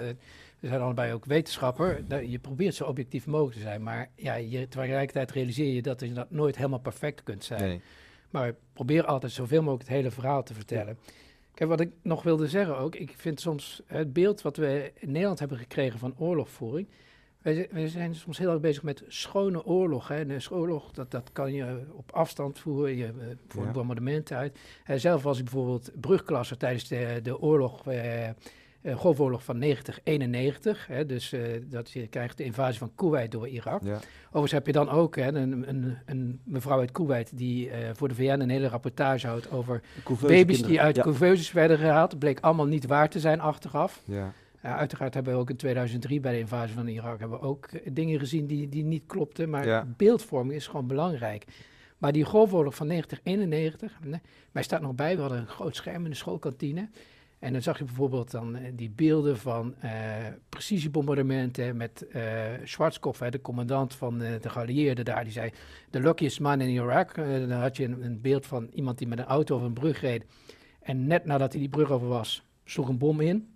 we 0.61 0.69
zijn 0.69 0.81
allebei 0.81 1.13
ook 1.13 1.25
wetenschapper. 1.25 2.05
Je 2.31 2.39
probeert 2.39 2.75
zo 2.75 2.85
objectief 2.85 3.27
mogelijk 3.27 3.57
te 3.57 3.63
zijn, 3.63 3.83
maar 3.83 4.09
ja, 4.15 4.35
je, 4.35 4.69
tegelijkertijd 4.69 5.31
realiseer 5.31 5.75
je 5.75 5.83
dat 5.83 6.01
je 6.01 6.13
dat 6.13 6.31
nooit 6.31 6.57
helemaal 6.57 6.79
perfect 6.81 7.23
kunt 7.23 7.45
zijn. 7.45 7.61
nee, 7.63 7.81
Maar 8.31 8.55
probeer 8.73 9.05
altijd 9.05 9.33
zoveel 9.33 9.61
mogelijk 9.63 9.89
het 9.89 9.97
hele 9.97 10.11
verhaal 10.11 10.43
te 10.43 10.55
vertellen. 10.55 10.99
Kijk, 11.61 11.73
wat 11.73 11.81
ik 11.81 11.91
nog 12.03 12.23
wilde 12.23 12.49
zeggen 12.49 12.77
ook, 12.77 12.95
ik 12.95 13.15
vind 13.17 13.41
soms 13.41 13.83
het 13.87 14.13
beeld 14.13 14.43
wat 14.43 14.57
we 14.57 14.93
in 14.95 15.11
Nederland 15.11 15.39
hebben 15.39 15.59
gekregen 15.59 15.99
van 15.99 16.15
oorlogvoering. 16.19 16.89
Wij, 17.43 17.55
zi- 17.55 17.67
wij 17.71 17.89
zijn 17.89 18.15
soms 18.15 18.39
heel 18.39 18.51
erg 18.51 18.61
bezig 18.61 18.83
met 18.83 19.05
schone 19.09 19.65
oorlog. 19.65 20.09
Hè. 20.09 20.15
En 20.17 20.31
een 20.31 20.41
oorlog, 20.51 20.91
dat, 20.93 21.11
dat 21.11 21.31
kan 21.33 21.53
je 21.53 21.87
op 21.93 22.11
afstand 22.13 22.59
voeren, 22.59 22.97
je 22.97 23.05
eh, 23.05 23.13
voert 23.49 23.67
Ja. 23.67 23.73
bombardementen 23.73 24.37
uit. 24.37 24.59
Eh, 24.85 24.97
zelf 24.97 25.23
was 25.23 25.39
ik 25.39 25.45
bijvoorbeeld 25.45 25.91
brugklasser 26.01 26.57
tijdens 26.57 26.89
de, 26.89 27.21
de 27.23 27.41
oorlog, 27.41 27.87
eh, 27.87 28.29
eh, 28.83 28.97
golfoorlog 28.97 29.45
van 29.45 29.63
90-91. 29.65 30.87
Hè, 30.87 31.07
dus 31.07 31.33
eh, 31.33 31.41
dat 31.65 31.91
je 31.91 32.07
krijgt 32.07 32.37
de 32.37 32.45
invasie 32.45 32.79
van 32.79 32.93
Kuwait 32.95 33.31
door 33.33 33.49
Irak. 33.49 33.83
ja, 33.83 33.99
Overigens 34.27 34.53
heb 34.53 34.67
je 34.67 34.73
dan 34.73 34.89
ook 34.89 35.17
hè, 35.17 35.27
een, 35.35 35.69
een, 35.69 35.97
een 36.07 36.41
mevrouw 36.45 36.79
uit 36.79 36.91
Kuwait 36.93 37.37
die 37.39 37.71
eh, 37.71 37.91
voor 37.93 38.09
de 38.09 38.15
VN 38.15 38.41
een 38.41 38.51
hele 38.51 38.69
rapportage 38.69 39.27
houdt 39.27 39.51
over 39.51 39.81
baby's 40.21 40.27
kinderen- 40.29 40.67
die 40.69 40.81
uit 40.81 40.97
ja. 40.97 41.03
couveuses 41.03 41.53
werden 41.53 41.79
gehaald. 41.79 42.19
Bleek 42.19 42.41
allemaal 42.41 42.67
niet 42.67 42.87
waar 42.87 43.09
te 43.09 43.21
zijn 43.21 43.41
achteraf. 43.41 44.03
ja, 44.05 44.33
Ja, 44.63 44.77
uiteraard 44.77 45.15
hebben 45.15 45.33
we 45.33 45.39
ook 45.39 45.51
in 45.51 45.57
2003 45.57 46.21
bij 46.21 46.33
de 46.33 46.39
invasie 46.39 46.75
van 46.75 46.87
Irak 46.89 47.19
hebben 47.19 47.39
we 47.41 47.47
ook 47.47 47.69
dingen 47.95 48.19
gezien 48.19 48.47
die, 48.47 48.69
die 48.69 48.85
niet 48.85 49.03
klopten. 49.07 49.51
Maar 49.51 49.67
Ja. 49.67 49.87
beeldvorming 49.97 50.55
is 50.55 50.67
gewoon 50.67 50.87
belangrijk. 50.87 51.45
Maar 51.99 52.13
die 52.13 52.25
golfoorlog 52.25 52.75
van 52.75 52.87
1991, 52.89 53.99
nee, 54.05 54.21
mij 54.53 54.63
staat 54.63 54.81
nog 54.81 54.95
bij, 54.95 55.15
we 55.15 55.21
hadden 55.21 55.39
een 55.41 55.47
groot 55.47 55.77
scherm 55.77 56.05
in 56.05 56.11
de 56.11 56.17
schoolkantine. 56.17 56.89
En 57.41 57.53
dan 57.53 57.63
zag 57.63 57.79
je 57.79 57.85
bijvoorbeeld 57.85 58.31
dan 58.31 58.57
eh, 58.57 58.73
die 58.75 58.91
beelden 58.91 59.39
van 59.39 59.75
eh, 59.81 59.93
precisiebombardementen 60.49 61.77
met 61.77 62.07
eh 62.09 62.45
Schwarzkopf, 62.65 63.19
hè, 63.19 63.31
de 63.31 63.41
commandant 63.41 63.95
van 63.95 64.19
de 64.19 64.49
geallieerden 64.49 65.05
daar. 65.05 65.25
Die 65.25 65.33
zei, 65.33 65.51
the 65.91 66.01
luckiest 66.01 66.41
man 66.41 66.61
in 66.61 66.81
Iraq. 66.83 67.13
Eh, 67.15 67.27
dan 67.49 67.51
had 67.51 67.77
je 67.77 67.85
een, 67.85 68.05
een 68.05 68.21
beeld 68.21 68.47
van 68.47 68.69
iemand 68.75 68.99
die 68.99 69.07
met 69.07 69.19
een 69.19 69.25
auto 69.25 69.55
over 69.55 69.67
een 69.67 69.73
brug 69.73 70.01
reed. 70.01 70.25
En 70.81 71.07
net 71.07 71.25
nadat 71.25 71.53
hij 71.53 71.61
die 71.61 71.71
brug 71.71 71.91
over 71.91 72.09
was, 72.09 72.43
sloeg 72.65 72.89
een 72.89 72.99
bom 72.99 73.21
in. 73.21 73.49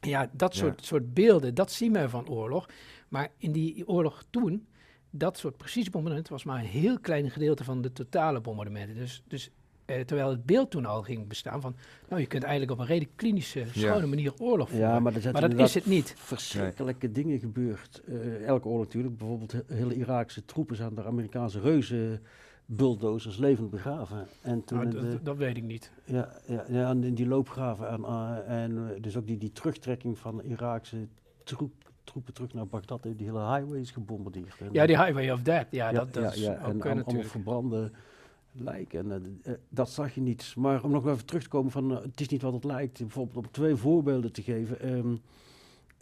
Ja, 0.00 0.30
dat 0.32 0.54
Ja. 0.54 0.60
soort, 0.60 0.84
soort 0.84 1.14
beelden, 1.14 1.54
dat 1.54 1.72
zien 1.72 1.92
we 1.92 2.08
van 2.08 2.28
oorlog. 2.28 2.68
Maar 3.08 3.28
in 3.38 3.52
die 3.52 3.88
oorlog 3.88 4.24
toen, 4.30 4.66
dat 5.10 5.38
soort 5.38 5.56
precisiebombardementen 5.56 6.32
was 6.32 6.44
maar 6.44 6.58
een 6.58 6.66
heel 6.66 7.00
klein 7.00 7.30
gedeelte 7.30 7.64
van 7.64 7.82
de 7.82 7.92
totale 7.92 8.40
bombardementen. 8.40 8.96
Dus, 8.96 9.22
dus 9.28 9.50
eh, 9.84 10.00
terwijl 10.00 10.28
het 10.30 10.44
beeld 10.44 10.70
toen 10.70 10.86
al 10.86 11.02
ging 11.02 11.26
bestaan 11.28 11.60
van, 11.60 11.74
nou 12.08 12.20
je 12.20 12.26
kunt 12.26 12.42
eigenlijk 12.42 12.72
op 12.72 12.78
een 12.78 12.86
redelijk 12.86 13.16
klinische, 13.16 13.64
schone 13.74 14.06
manier 14.06 14.32
oorlog 14.38 14.68
voeren. 14.70 14.88
Ja, 14.88 14.98
maar, 15.00 15.12
dat 15.12 15.22
is 15.60 15.74
het 15.74 15.86
niet. 15.86 16.14
verschrikkelijke 16.16 17.12
dingen 17.12 17.38
gebeurd. 17.38 18.02
Eh, 18.06 18.46
elke 18.46 18.68
oorlog 18.68 18.84
natuurlijk. 18.84 19.16
Bijvoorbeeld 19.18 19.52
he- 19.52 19.62
hele 19.66 19.94
Iraakse 19.94 20.44
troepen 20.44 20.76
zijn 20.76 20.94
door 20.94 21.06
Amerikaanse 21.06 21.60
reuzen 21.60 22.22
bulldozers 22.66 23.36
levend 23.38 23.70
begraven. 23.70 24.26
En 24.40 24.64
toen 24.64 24.90
de- 24.90 25.00
Nou, 25.00 25.18
dat, 25.22 25.36
weet 25.36 25.56
ik 25.56 25.62
niet. 25.62 25.90
ja, 26.04 26.32
ja, 26.46 26.64
ja, 26.68 26.88
en 26.90 27.04
in 27.04 27.14
die 27.14 27.26
loopgraven 27.26 27.88
en, 27.88 28.04
eh, 28.04 28.62
en 28.62 28.88
dus 29.00 29.16
ook 29.16 29.26
die, 29.26 29.38
die 29.38 29.52
terugtrekking 29.52 30.18
van 30.18 30.42
Iraakse 30.42 30.96
troep, 31.42 31.72
troepen 32.04 32.32
terug 32.34 32.52
naar 32.54 32.66
Bagdad, 32.66 33.02
die 33.02 33.14
hele 33.26 33.54
highways 33.56 33.90
gebombardeerd. 33.90 34.54
En, 34.60 34.68
Ja, 34.72 34.86
die 34.86 34.98
Highway 35.02 35.30
of 35.30 35.42
Death, 35.42 35.66
ja, 35.70 35.92
dat, 35.92 36.12
dat 36.14 36.22
ja, 36.22 36.30
is 36.30 36.48
ook 36.48 36.54
en 36.54 36.62
al- 36.62 36.66
allemaal 36.80 36.94
natuurlijk. 36.94 37.28
Lijken. 38.54 39.12
En, 39.12 39.40
eh, 39.42 39.52
eh, 39.52 39.58
dat 39.68 39.90
zag 39.90 40.14
je 40.14 40.20
niet. 40.20 40.54
Maar 40.56 40.84
om 40.84 40.90
nog 40.90 41.06
even 41.06 41.26
terug 41.26 41.42
te 41.42 41.48
komen 41.48 41.70
van 41.70 41.96
eh, 41.96 42.02
het 42.02 42.20
is 42.20 42.28
niet 42.28 42.42
wat 42.42 42.52
het 42.52 42.64
lijkt. 42.64 42.98
Bijvoorbeeld 42.98 43.46
om 43.46 43.52
twee 43.52 43.76
voorbeelden 43.76 44.32
te 44.32 44.42
geven. 44.42 44.80
Ehm, 44.80 45.16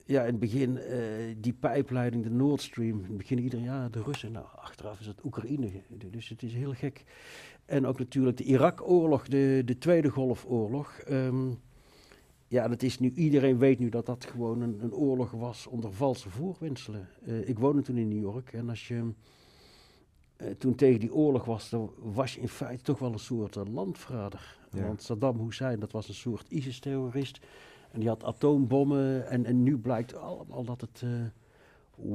ja, 0.04 0.20
in 0.20 0.30
het 0.30 0.38
begin 0.38 0.78
die 1.40 1.52
pijpleiding, 1.52 2.22
de 2.22 2.30
Nord 2.30 2.62
Stream. 2.62 2.98
In 2.98 3.04
het 3.04 3.16
begin 3.16 3.38
iedereen, 3.38 3.64
ja, 3.64 3.88
de 3.88 4.02
Russen. 4.02 4.32
Nou, 4.32 4.46
achteraf 4.56 5.00
is 5.00 5.06
het 5.06 5.24
Oekraïne. 5.24 5.70
Dus 6.10 6.28
het 6.28 6.42
is 6.42 6.54
heel 6.54 6.72
gek. 6.72 7.04
En 7.64 7.86
ook 7.86 7.98
natuurlijk 7.98 8.36
de 8.36 8.44
Irak-oorlog, 8.44 9.28
de, 9.28 9.62
de 9.64 9.78
Tweede 9.78 10.08
Golfoorlog. 10.08 10.98
Ehm, 10.98 11.50
ja, 12.52 12.68
dat 12.68 12.82
is 12.82 12.98
nu, 12.98 13.12
iedereen 13.14 13.58
weet 13.58 13.78
nu 13.78 13.88
dat 13.88 14.06
dat 14.06 14.24
gewoon 14.24 14.60
een, 14.60 14.78
een 14.82 14.94
oorlog 14.94 15.30
was 15.30 15.66
onder 15.66 15.92
valse 15.92 16.30
voorwenselen. 16.30 17.08
Eh, 17.24 17.48
ik 17.48 17.58
woonde 17.58 17.82
toen 17.82 17.96
in 17.96 18.08
New 18.08 18.20
York 18.20 18.52
en 18.52 18.68
als 18.68 18.88
je 18.88 19.12
toen 20.58 20.74
tegen 20.74 21.00
die 21.00 21.14
oorlog 21.14 21.44
was, 21.44 21.70
dan 21.70 21.90
was 21.98 22.34
je 22.34 22.40
in 22.40 22.48
feite 22.48 22.82
toch 22.82 22.98
wel 22.98 23.12
een 23.12 23.18
soort 23.18 23.56
eh, 23.56 23.62
landverrader. 23.72 24.56
Ja. 24.70 24.86
Want 24.86 25.02
Saddam 25.02 25.40
Hussein, 25.44 25.80
dat 25.80 25.92
was 25.92 26.08
een 26.08 26.14
soort 26.14 26.46
ISIS-terrorist. 26.48 27.40
En 27.90 28.00
die 28.00 28.08
had 28.08 28.24
atoombommen. 28.24 29.28
En, 29.28 29.44
en 29.44 29.62
nu 29.62 29.78
blijkt 29.78 30.14
allemaal 30.16 30.64
dat 30.64 30.80
het 30.80 31.02
eh, 31.04 31.10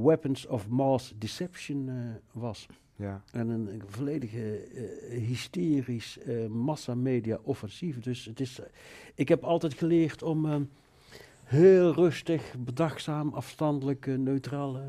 weapons 0.04 0.48
of 0.48 0.68
mass 0.68 1.14
deception 1.18 1.90
eh, 1.90 1.96
was. 2.32 2.68
Ja. 2.96 3.24
En 3.32 3.50
een, 3.50 3.68
een 3.74 3.82
volledige 3.86 4.58
eh, 4.58 5.24
hysterisch 5.28 6.20
eh 6.20 6.48
massamedia 6.48 7.40
offensief. 7.44 8.00
Dus 8.00 8.26
het 8.26 8.40
is, 8.40 8.60
eh, 8.60 8.66
ik 9.16 9.28
heb 9.28 9.44
altijd 9.44 9.74
geleerd 9.74 10.24
om 10.24 10.46
eh, 10.46 10.56
heel 11.44 11.94
rustig, 11.94 12.56
bedachtzaam, 12.60 13.34
afstandelijk, 13.34 14.08
eh, 14.08 14.16
neutraal. 14.16 14.78
eh, 14.78 14.82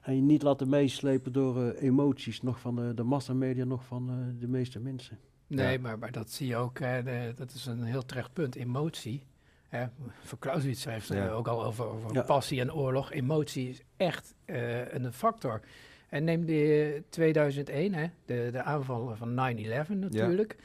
en 0.00 0.14
je 0.16 0.22
niet 0.22 0.42
laten 0.42 0.68
meeslepen 0.68 1.32
door 1.32 1.62
eh, 1.64 1.82
emoties, 1.82 2.42
nog 2.42 2.60
van 2.60 2.76
de, 2.76 2.94
de 2.94 3.02
massamedia, 3.02 3.64
nog 3.64 3.84
van 3.84 4.10
eh, 4.10 4.40
de 4.40 4.48
meeste 4.48 4.78
mensen. 4.80 5.18
Nee, 5.46 5.72
Ja. 5.72 5.80
maar, 5.80 5.98
maar 5.98 6.12
dat 6.12 6.30
zie 6.30 6.46
je 6.46 6.56
ook, 6.56 6.78
hè, 6.78 7.02
de- 7.02 7.32
dat 7.36 7.52
is 7.52 7.66
een 7.66 7.82
heel 7.82 8.04
terecht 8.04 8.32
punt. 8.32 8.54
Emotie. 8.54 9.22
Hè, 9.68 9.86
voor 10.22 10.38
Clausewitz 10.38 10.80
schrijft 10.80 11.08
Ja. 11.08 11.26
eh, 11.26 11.36
ook 11.36 11.48
al 11.48 11.64
over, 11.64 11.84
over 11.86 12.12
Ja. 12.14 12.22
passie 12.22 12.60
en 12.60 12.72
oorlog. 12.74 13.12
Emotie 13.12 13.68
is 13.68 13.82
echt 13.96 14.34
eh, 14.44 14.92
een 14.92 15.12
factor. 15.12 15.60
En 16.08 16.24
neem 16.24 16.44
de 16.46 17.02
2001, 17.08 17.94
hè, 17.94 18.06
de, 18.24 18.48
de 18.52 18.62
aanval 18.62 19.16
van 19.16 19.34
9-11 19.34 19.88
natuurlijk. 19.94 20.56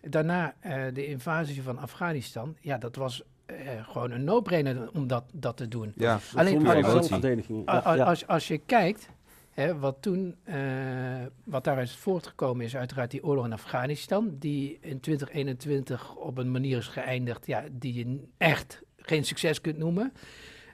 Daarna 0.00 0.54
eh, 0.60 0.84
de 0.92 1.06
invasie 1.06 1.62
van 1.62 1.78
Afghanistan. 1.78 2.56
Ja, 2.60 2.78
dat 2.78 2.96
was 2.96 3.22
eh, 3.46 3.88
gewoon 3.88 4.10
een 4.10 4.24
no-brainer 4.24 4.90
om 4.92 5.06
dat, 5.06 5.24
dat 5.32 5.56
te 5.56 5.68
doen. 5.68 5.92
Ja. 5.96 6.18
Alleen- 6.34 6.66
als- 6.66 6.90
zelfverdediging. 6.90 7.68
A- 7.68 7.74
Ja, 7.74 7.86
a- 7.86 7.94
ja. 7.94 8.04
Als, 8.04 8.26
als 8.26 8.48
je 8.48 8.58
kijkt, 8.58 9.08
hè, 9.50 9.78
wat 9.78 9.96
toen, 10.00 10.34
eh, 10.44 10.56
wat 11.44 11.64
daaruit 11.64 11.90
voortgekomen 11.90 12.64
is, 12.64 12.76
uiteraard 12.76 13.10
die 13.10 13.24
oorlog 13.24 13.44
in 13.44 13.52
Afghanistan, 13.52 14.36
die 14.38 14.78
in 14.80 15.00
2021 15.00 16.14
op 16.14 16.38
een 16.38 16.50
manier 16.50 16.76
is 16.78 16.86
geëindigd, 16.88 17.46
ja, 17.46 17.64
die 17.72 17.94
je 17.94 18.22
echt 18.38 18.82
geen 18.96 19.24
succes 19.24 19.60
kunt 19.60 19.78
noemen. 19.78 20.12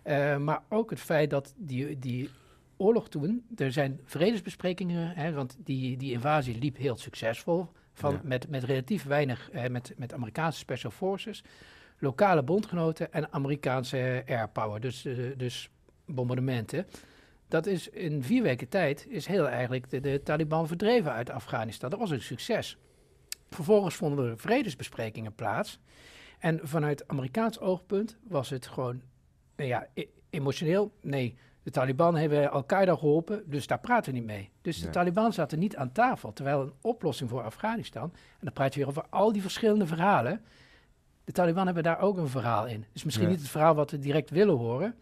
Eh, 0.02 0.36
maar 0.36 0.62
ook 0.68 0.90
het 0.90 1.00
feit 1.00 1.30
dat 1.30 1.54
die, 1.56 1.98
die 1.98 2.30
oorlog 2.76 3.08
toen, 3.08 3.44
er 3.56 3.72
zijn 3.72 4.00
vredesbesprekingen, 4.04 5.10
hè, 5.14 5.32
want 5.32 5.56
die, 5.64 5.96
die 5.96 6.12
invasie 6.12 6.58
liep 6.58 6.76
heel 6.76 6.96
succesvol, 6.96 7.68
van, 7.94 8.12
Ja. 8.12 8.20
met, 8.24 8.48
met 8.48 8.64
relatief 8.64 9.04
weinig, 9.04 9.50
eh, 9.50 9.70
met, 9.70 9.92
met 9.96 10.12
Amerikaanse 10.14 10.58
special 10.58 10.90
forces, 10.90 11.44
lokale 12.02 12.42
bondgenoten 12.42 13.12
en 13.12 13.32
Amerikaanse 13.32 14.22
airpower, 14.28 14.80
dus, 14.80 15.04
eh, 15.04 15.16
dus 15.36 15.70
bombardementen. 16.06 16.86
Dat 17.48 17.66
is 17.66 17.88
in 17.88 18.22
vier 18.22 18.42
weken 18.42 18.68
tijd 18.68 19.06
is 19.08 19.26
heel 19.26 19.48
eigenlijk 19.48 19.90
de, 19.90 20.00
de 20.00 20.22
Taliban 20.22 20.66
verdreven 20.66 21.12
uit 21.12 21.30
Afghanistan. 21.30 21.90
Dat 21.90 21.98
was 21.98 22.10
een 22.10 22.22
succes. 22.22 22.78
Vervolgens 23.50 23.94
vonden 23.94 24.30
er 24.30 24.38
vredesbesprekingen 24.38 25.34
plaats. 25.34 25.78
En 26.38 26.60
vanuit 26.62 27.08
Amerikaans 27.08 27.60
oogpunt 27.60 28.16
was 28.22 28.50
het 28.50 28.66
gewoon, 28.66 29.02
nou 29.56 29.68
ja, 29.68 29.86
e- 29.94 30.06
emotioneel, 30.30 30.92
nee, 31.00 31.36
de 31.62 31.70
Taliban 31.70 32.16
hebben 32.16 32.50
Al-Qaeda 32.50 32.94
geholpen, 32.94 33.42
dus 33.46 33.66
daar 33.66 33.80
praten 33.80 34.12
we 34.12 34.18
niet 34.18 34.28
mee. 34.28 34.50
Dus 34.62 34.80
de. 34.80 34.90
Taliban 34.90 35.32
zaten 35.32 35.58
niet 35.58 35.76
aan 35.76 35.92
tafel, 35.92 36.32
terwijl 36.32 36.60
een 36.60 36.72
oplossing 36.80 37.30
voor 37.30 37.42
Afghanistan, 37.42 38.10
en 38.12 38.38
dan 38.40 38.52
praat 38.52 38.74
je 38.74 38.80
weer 38.80 38.88
over 38.88 39.04
al 39.10 39.32
die 39.32 39.42
verschillende 39.42 39.86
verhalen, 39.86 40.44
de 41.24 41.32
Taliban 41.32 41.64
hebben 41.64 41.82
daar 41.82 42.00
ook 42.00 42.16
een 42.16 42.28
verhaal 42.28 42.66
in. 42.66 42.84
Dus 42.92 43.04
misschien 43.04 43.26
Ja. 43.26 43.32
niet 43.32 43.40
het 43.42 43.50
verhaal 43.50 43.74
wat 43.74 43.90
we 43.90 43.98
direct 43.98 44.30
willen 44.30 44.56
horen, 44.56 44.94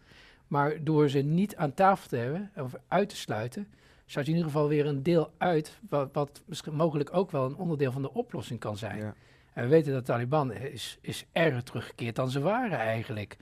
maar 0.47 0.83
door 0.83 1.09
ze 1.09 1.19
niet 1.19 1.55
aan 1.55 1.73
tafel 1.73 2.07
te 2.09 2.15
hebben 2.15 2.51
of 2.55 2.73
uit 2.87 3.09
te 3.09 3.15
sluiten, 3.15 3.67
sluit 4.05 4.25
je 4.27 4.31
in 4.31 4.37
ieder 4.37 4.51
geval 4.53 4.67
weer 4.67 4.85
een 4.85 5.03
deel 5.03 5.31
uit, 5.37 5.79
wat, 5.89 6.09
wat 6.13 6.41
misschien 6.45 6.75
mogelijk 6.75 7.13
ook 7.13 7.31
wel 7.31 7.45
een 7.45 7.55
onderdeel 7.55 7.91
van 7.91 8.01
de 8.01 8.13
oplossing 8.13 8.59
kan 8.59 8.77
zijn. 8.77 8.97
Ja. 8.97 9.13
En 9.53 9.63
we 9.63 9.69
weten 9.69 9.93
dat 9.93 10.05
de 10.05 10.11
Taliban 10.11 10.53
is, 10.53 10.97
is 11.01 11.25
erger 11.31 11.63
teruggekeerd 11.63 12.15
dan 12.15 12.29
ze 12.29 12.39
waren 12.39 12.77
eigenlijk. 12.77 13.37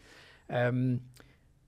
Ehm, 0.46 0.92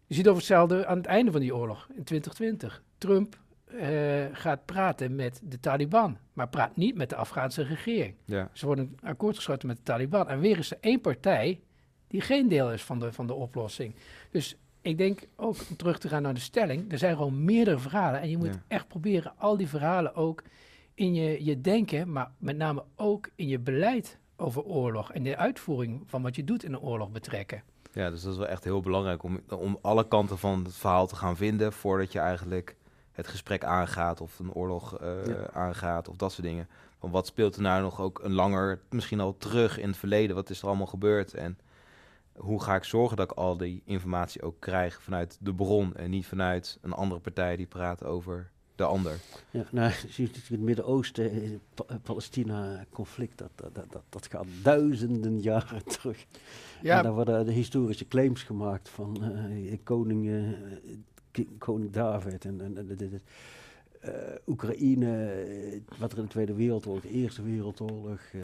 je 0.08 0.18
ziet 0.18 0.26
over 0.28 0.38
hetzelfde 0.38 0.86
aan 0.86 0.98
het 0.98 1.06
einde 1.06 1.32
van 1.32 1.42
die 1.42 1.56
oorlog 1.56 1.88
in 1.96 2.04
2020. 2.04 2.84
Trump 2.98 3.40
eh, 3.80 4.26
gaat 4.32 4.66
praten 4.66 5.16
met 5.16 5.42
de 5.44 5.60
Taliban, 5.60 6.18
maar 6.34 6.48
praat 6.50 6.76
niet 6.76 6.96
met 6.96 7.10
de 7.10 7.16
Afghaanse 7.16 7.64
regering. 7.64 8.16
Ja. 8.26 8.50
Ze 8.54 8.66
worden 8.66 8.86
een 9.02 9.08
akkoord 9.10 9.36
gesloten 9.36 9.68
met 9.68 9.78
de 9.78 9.84
Taliban. 9.84 10.28
En 10.30 10.40
weer 10.40 10.58
is 10.58 10.72
er 10.72 10.78
één 10.82 11.02
partij 11.02 11.60
die 12.08 12.22
geen 12.22 12.48
deel 12.48 12.72
is 12.72 12.84
van 12.84 13.00
de, 13.00 13.12
van 13.14 13.28
de 13.28 13.34
oplossing. 13.34 13.96
Dus 14.32 14.56
ik 14.82 14.98
denk 14.98 15.28
ook, 15.36 15.56
om 15.70 15.76
terug 15.76 16.00
te 16.00 16.08
gaan 16.08 16.22
naar 16.22 16.34
de 16.34 16.40
stelling, 16.40 16.92
er 16.92 16.98
zijn 16.98 17.16
gewoon 17.16 17.44
meerdere 17.46 17.80
verhalen. 17.80 18.22
En 18.22 18.30
je 18.30 18.38
moet 18.38 18.48
Ja. 18.48 18.62
echt 18.68 18.88
proberen 18.88 19.34
al 19.38 19.58
die 19.58 19.68
verhalen 19.68 20.16
ook 20.16 20.44
in 20.94 21.14
je, 21.14 21.46
je 21.46 21.62
denken, 21.62 22.12
maar 22.12 22.32
met 22.38 22.58
name 22.58 22.84
ook 22.96 23.30
in 23.36 23.48
je 23.48 23.60
beleid 23.60 24.20
over 24.36 24.64
oorlog 24.64 25.12
en 25.14 25.24
de 25.24 25.38
uitvoering 25.38 26.04
van 26.06 26.22
wat 26.22 26.36
je 26.36 26.44
doet 26.44 26.64
in 26.64 26.74
een 26.74 26.80
oorlog 26.80 27.12
betrekken. 27.12 27.64
Ja, 27.94 28.10
dus 28.10 28.22
dat 28.22 28.32
is 28.32 28.38
wel 28.38 28.48
echt 28.48 28.64
heel 28.64 28.82
belangrijk 28.82 29.24
om, 29.24 29.40
om 29.50 29.78
alle 29.82 30.08
kanten 30.08 30.38
van 30.38 30.64
het 30.64 30.76
verhaal 30.76 31.08
te 31.08 31.16
gaan 31.16 31.36
vinden 31.38 31.74
voordat 31.74 32.12
je 32.12 32.20
eigenlijk 32.20 32.76
het 33.12 33.28
gesprek 33.28 33.64
aangaat 33.64 34.22
of 34.22 34.40
een 34.40 34.54
oorlog 34.54 34.98
eh, 34.98 35.26
Ja. 35.26 35.50
aangaat 35.54 36.08
of 36.08 36.16
dat 36.16 36.32
soort 36.32 36.48
dingen. 36.48 36.68
Van 37.00 37.12
wat 37.12 37.28
speelt 37.28 37.56
er 37.56 37.62
nou 37.62 37.82
nog 37.82 38.02
ook 38.02 38.20
een 38.24 38.34
langer, 38.34 38.80
misschien 38.90 39.20
al 39.20 39.38
terug 39.38 39.78
in 39.80 39.88
het 39.88 39.98
verleden, 39.98 40.36
wat 40.36 40.50
is 40.50 40.62
er 40.62 40.68
allemaal 40.68 40.86
gebeurd 40.88 41.34
en 41.34 41.58
hoe 42.36 42.62
ga 42.64 42.76
ik 42.76 42.84
zorgen 42.84 43.18
dat 43.18 43.32
ik 43.32 43.38
al 43.38 43.58
die 43.58 43.82
informatie 43.86 44.42
ook 44.42 44.56
krijg 44.60 45.02
vanuit 45.02 45.38
de 45.40 45.54
bron 45.54 45.96
en 45.96 46.10
niet 46.10 46.26
vanuit 46.26 46.78
een 46.82 46.94
andere 46.94 47.22
partij 47.22 47.56
die 47.56 47.66
praat 47.66 48.04
over 48.04 48.50
de 48.76 48.84
ander. 48.84 49.20
Ja, 49.52 49.64
nou, 49.72 49.92
je 50.16 50.24
het 50.24 50.60
Midden-Oosten, 50.60 51.32
eh, 51.32 51.54
eh, 51.54 51.96
Palestina-conflict, 52.04 53.38
dat, 53.38 53.50
dat, 53.56 53.76
dat, 53.92 54.04
dat, 54.10 54.28
gaat 54.30 54.46
duizenden 54.64 55.40
jaren 55.40 55.84
terug. 55.86 56.26
En 56.82 57.04
daar 57.04 57.14
worden 57.14 57.46
de 57.46 57.52
historische 57.52 58.08
claims 58.08 58.44
gemaakt 58.44 58.90
van 58.90 59.24
eh, 59.24 59.78
koning, 59.84 60.30
eh, 60.30 60.36
ki- 60.82 61.04
koning 61.58 61.92
David 61.92 62.46
en, 62.46 62.62
en, 62.62 63.22
eh, 64.02 64.12
Oekraïne, 64.48 65.26
eh, 65.32 65.80
wat 66.00 66.12
er 66.12 66.18
in 66.18 66.24
de 66.24 66.30
Tweede 66.30 66.54
Wereldoorlog, 66.54 67.02
de 67.02 67.10
Eerste 67.10 67.44
Wereldoorlog. 67.44 68.20
eh, 68.34 68.40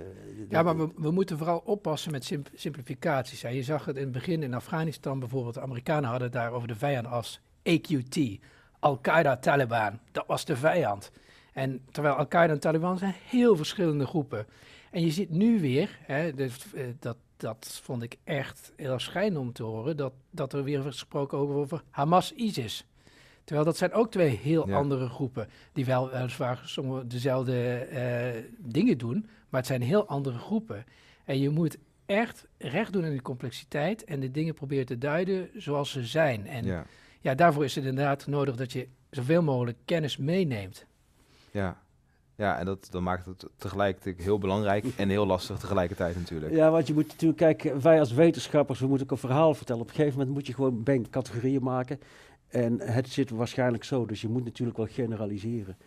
Ja, 0.49 0.63
maar 0.63 0.77
we, 0.77 0.89
we 0.95 1.11
moeten 1.11 1.37
vooral 1.37 1.61
oppassen 1.65 2.11
met 2.11 2.25
simp- 2.25 2.49
simplificaties. 2.55 3.41
Je 3.41 3.63
zag 3.63 3.85
het 3.85 3.95
in 3.95 4.03
het 4.03 4.11
begin 4.11 4.43
in 4.43 4.53
Afghanistan 4.53 5.19
bijvoorbeeld. 5.19 5.53
De 5.53 5.61
Amerikanen 5.61 6.09
hadden 6.09 6.31
daar 6.31 6.51
over 6.51 6.67
de 6.67 6.75
vijand 6.75 7.07
als 7.07 7.39
AQT. 7.63 8.39
Al-Qaeda, 8.79 9.37
Taliban. 9.37 9.99
Dat 10.11 10.23
was 10.27 10.45
de 10.45 10.55
vijand. 10.55 11.11
En 11.53 11.81
terwijl 11.91 12.15
Al-Qaeda 12.15 12.53
en 12.53 12.59
Taliban 12.59 12.97
zijn 12.97 13.13
heel 13.25 13.55
verschillende 13.55 14.05
groepen. 14.05 14.45
En 14.91 15.01
je 15.01 15.11
ziet 15.11 15.29
nu 15.29 15.59
weer, 15.59 15.97
hè, 16.01 16.33
dat, 16.99 17.17
dat 17.37 17.79
vond 17.83 18.03
ik 18.03 18.17
echt 18.23 18.71
heel 18.75 18.99
schijn 18.99 19.37
om 19.37 19.53
te 19.53 19.63
horen, 19.63 19.97
dat, 19.97 20.13
dat 20.31 20.53
er 20.53 20.63
weer 20.63 20.81
gesproken 20.81 21.37
over, 21.37 21.55
over 21.55 21.83
Hamas-ISIS. 21.89 22.85
Terwijl 23.43 23.65
dat 23.67 23.77
zijn 23.77 23.93
ook 23.93 24.11
twee 24.11 24.29
heel 24.37 24.67
Ja. 24.67 24.75
andere 24.75 25.09
groepen, 25.09 25.49
die 25.73 25.85
wel 25.85 26.09
weliswaar 26.09 26.61
sommige 26.65 27.07
dezelfde 27.07 27.73
eh, 27.77 28.43
dingen 28.57 28.97
doen, 28.97 29.21
maar 29.49 29.59
het 29.59 29.69
zijn 29.69 29.81
heel 29.81 30.07
andere 30.07 30.37
groepen. 30.37 30.85
En 31.23 31.39
je 31.39 31.49
moet 31.49 31.77
echt 32.05 32.45
recht 32.57 32.93
doen 32.93 33.03
aan 33.03 33.09
die 33.11 33.21
complexiteit 33.21 34.03
en 34.03 34.19
de 34.19 34.31
dingen 34.31 34.53
proberen 34.53 34.85
te 34.85 34.97
duiden 34.97 35.49
zoals 35.55 35.91
ze 35.91 36.05
zijn. 36.05 36.47
En 36.47 36.65
ja. 36.65 36.85
ja, 37.21 37.35
daarvoor 37.35 37.63
is 37.63 37.75
het 37.75 37.85
inderdaad 37.85 38.27
nodig 38.27 38.55
dat 38.55 38.71
je 38.71 38.87
zoveel 39.09 39.41
mogelijk 39.43 39.77
kennis 39.85 40.17
meeneemt. 40.17 40.85
ja. 41.51 41.81
Ja, 42.37 42.57
en 42.59 42.65
dat, 42.65 42.87
dat 42.91 43.01
maakt 43.01 43.25
het 43.25 43.45
tegelijkertijd 43.57 44.21
heel 44.21 44.37
belangrijk 44.37 44.85
en 44.97 45.09
heel 45.09 45.25
lastig 45.25 45.57
tegelijkertijd 45.57 46.15
natuurlijk. 46.15 46.53
Ja, 46.53 46.71
want 46.71 46.87
je 46.87 46.93
moet 46.93 47.07
natuurlijk 47.07 47.39
kijken, 47.39 47.81
wij 47.81 47.99
als 47.99 48.13
wetenschappers, 48.13 48.79
we 48.79 48.87
moeten 48.87 49.05
ook 49.05 49.11
een 49.11 49.17
verhaal 49.17 49.53
vertellen. 49.53 49.81
Op 49.81 49.87
een 49.89 49.95
gegeven 49.95 50.17
moment 50.17 50.35
moet 50.35 50.47
je 50.47 50.53
gewoon 50.53 50.83
ben 50.83 51.09
categorieën 51.09 51.63
maken. 51.63 51.99
En 52.47 52.79
het 52.81 53.09
zit 53.09 53.29
waarschijnlijk 53.29 53.83
zo, 53.83 54.05
dus 54.05 54.21
je 54.21 54.27
moet 54.29 54.43
natuurlijk 54.43 54.77
wel 54.77 54.87
generaliseren. 54.89 55.77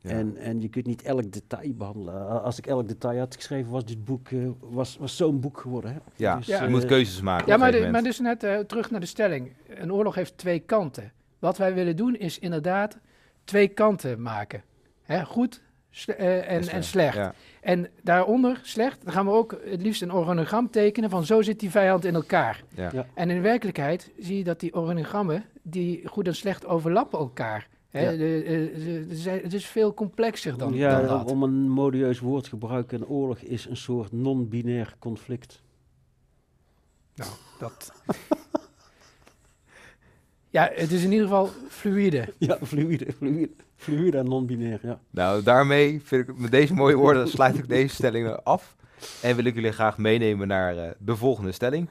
Ja. 0.00 0.10
En, 0.10 0.36
en 0.36 0.60
je 0.60 0.68
kunt 0.68 0.86
niet 0.86 1.02
elk 1.02 1.32
detail 1.32 1.72
behandelen. 1.74 2.42
Als 2.42 2.58
ik 2.58 2.66
elk 2.66 2.88
detail 2.88 3.18
had 3.18 3.34
geschreven, 3.34 3.70
was 3.70 3.84
dit 3.84 4.04
boek 4.04 4.28
eh, 4.28 4.48
was, 4.60 4.96
was 4.96 5.16
zo'n 5.16 5.40
boek 5.40 5.60
geworden. 5.60 5.92
Hè? 5.92 5.98
ja, 6.16 6.36
Dus, 6.36 6.46
Ja. 6.46 6.58
je 6.58 6.64
eh, 6.64 6.70
moet 6.70 6.84
keuzes 6.84 7.20
maken. 7.20 7.46
Ja, 7.46 7.56
maar, 7.56 7.72
de- 7.72 7.88
maar 7.90 8.02
dus 8.02 8.18
net 8.20 8.42
eh, 8.42 8.58
terug 8.58 8.90
naar 8.90 9.00
de 9.00 9.06
stelling. 9.06 9.52
Een 9.68 9.92
oorlog 9.92 10.14
heeft 10.14 10.38
twee 10.38 10.58
kanten. 10.58 11.12
Wat 11.38 11.56
wij 11.58 11.74
willen 11.74 11.96
doen 11.96 12.14
is 12.16 12.38
inderdaad 12.38 12.98
twee 13.44 13.68
kanten 13.68 14.22
maken. 14.22 14.62
Hè, 15.02 15.24
goed 15.24 15.62
sle- 15.98 16.12
eh, 16.14 16.50
en, 16.56 16.68
en 16.68 16.84
slecht. 16.84 17.16
Ja, 17.16 17.34
En 17.60 17.88
daaronder, 18.02 18.60
slecht, 18.62 19.04
dan 19.04 19.12
gaan 19.12 19.26
we 19.26 19.32
ook 19.32 19.60
het 19.64 19.82
liefst 19.82 20.02
een 20.02 20.12
organigram 20.12 20.70
tekenen 20.70 21.10
van 21.10 21.24
zo 21.24 21.42
zit 21.42 21.60
die 21.60 21.70
vijand 21.70 22.04
in 22.04 22.14
elkaar. 22.14 22.62
ja. 22.74 22.90
Ja. 22.92 23.06
En 23.14 23.30
in 23.30 23.42
werkelijkheid 23.42 24.10
zie 24.18 24.36
je 24.38 24.44
dat 24.44 24.60
die 24.60 24.74
organigrammen, 24.74 25.44
die 25.62 26.08
goed 26.08 26.26
en 26.26 26.34
slecht 26.34 26.66
overlappen 26.66 27.18
elkaar. 27.18 27.68
Hè, 27.90 28.00
Ja. 28.02 28.10
de, 28.10 28.16
de- 28.16 28.72
de- 28.84 29.06
de 29.06 29.16
zijn- 29.16 29.42
het 29.42 29.52
is 29.52 29.66
veel 29.66 29.94
complexer 29.94 30.56
dan, 30.58 30.72
ja, 30.74 31.00
dan 31.00 31.18
dat. 31.18 31.30
om 31.30 31.42
een 31.42 31.68
modieus 31.68 32.18
woord 32.20 32.44
te 32.44 32.50
gebruiken, 32.50 33.00
een 33.00 33.06
oorlog 33.06 33.38
is 33.38 33.66
een 33.66 33.76
soort 33.76 34.12
non-binair 34.12 34.94
conflict. 34.98 35.62
Nou, 37.14 37.30
dat... 37.58 37.92
ja, 40.50 40.70
het 40.74 40.92
is 40.92 41.02
in 41.04 41.10
ieder 41.12 41.26
geval 41.26 41.48
fluïde. 41.68 42.28
Ja, 42.38 42.58
fluïde, 42.62 43.12
fluïde, 43.12 43.50
fluïde 43.76 44.18
en 44.18 44.28
non-binair, 44.28 44.78
ja. 44.82 45.00
Nou, 45.10 45.42
daarmee 45.42 46.00
vind 46.04 46.28
ik 46.28 46.38
met 46.38 46.50
deze 46.50 46.74
mooie 46.74 46.96
woorden 46.96 47.28
sluit 47.28 47.58
ik 47.58 47.68
deze 47.68 47.94
stelling 47.94 48.28
af. 48.28 48.76
En 49.22 49.36
wil 49.36 49.44
ik 49.44 49.54
jullie 49.54 49.72
graag 49.72 49.98
meenemen 49.98 50.48
naar 50.48 50.76
eh, 50.76 50.90
de 50.98 51.16
volgende 51.16 51.52
stelling. 51.52 51.88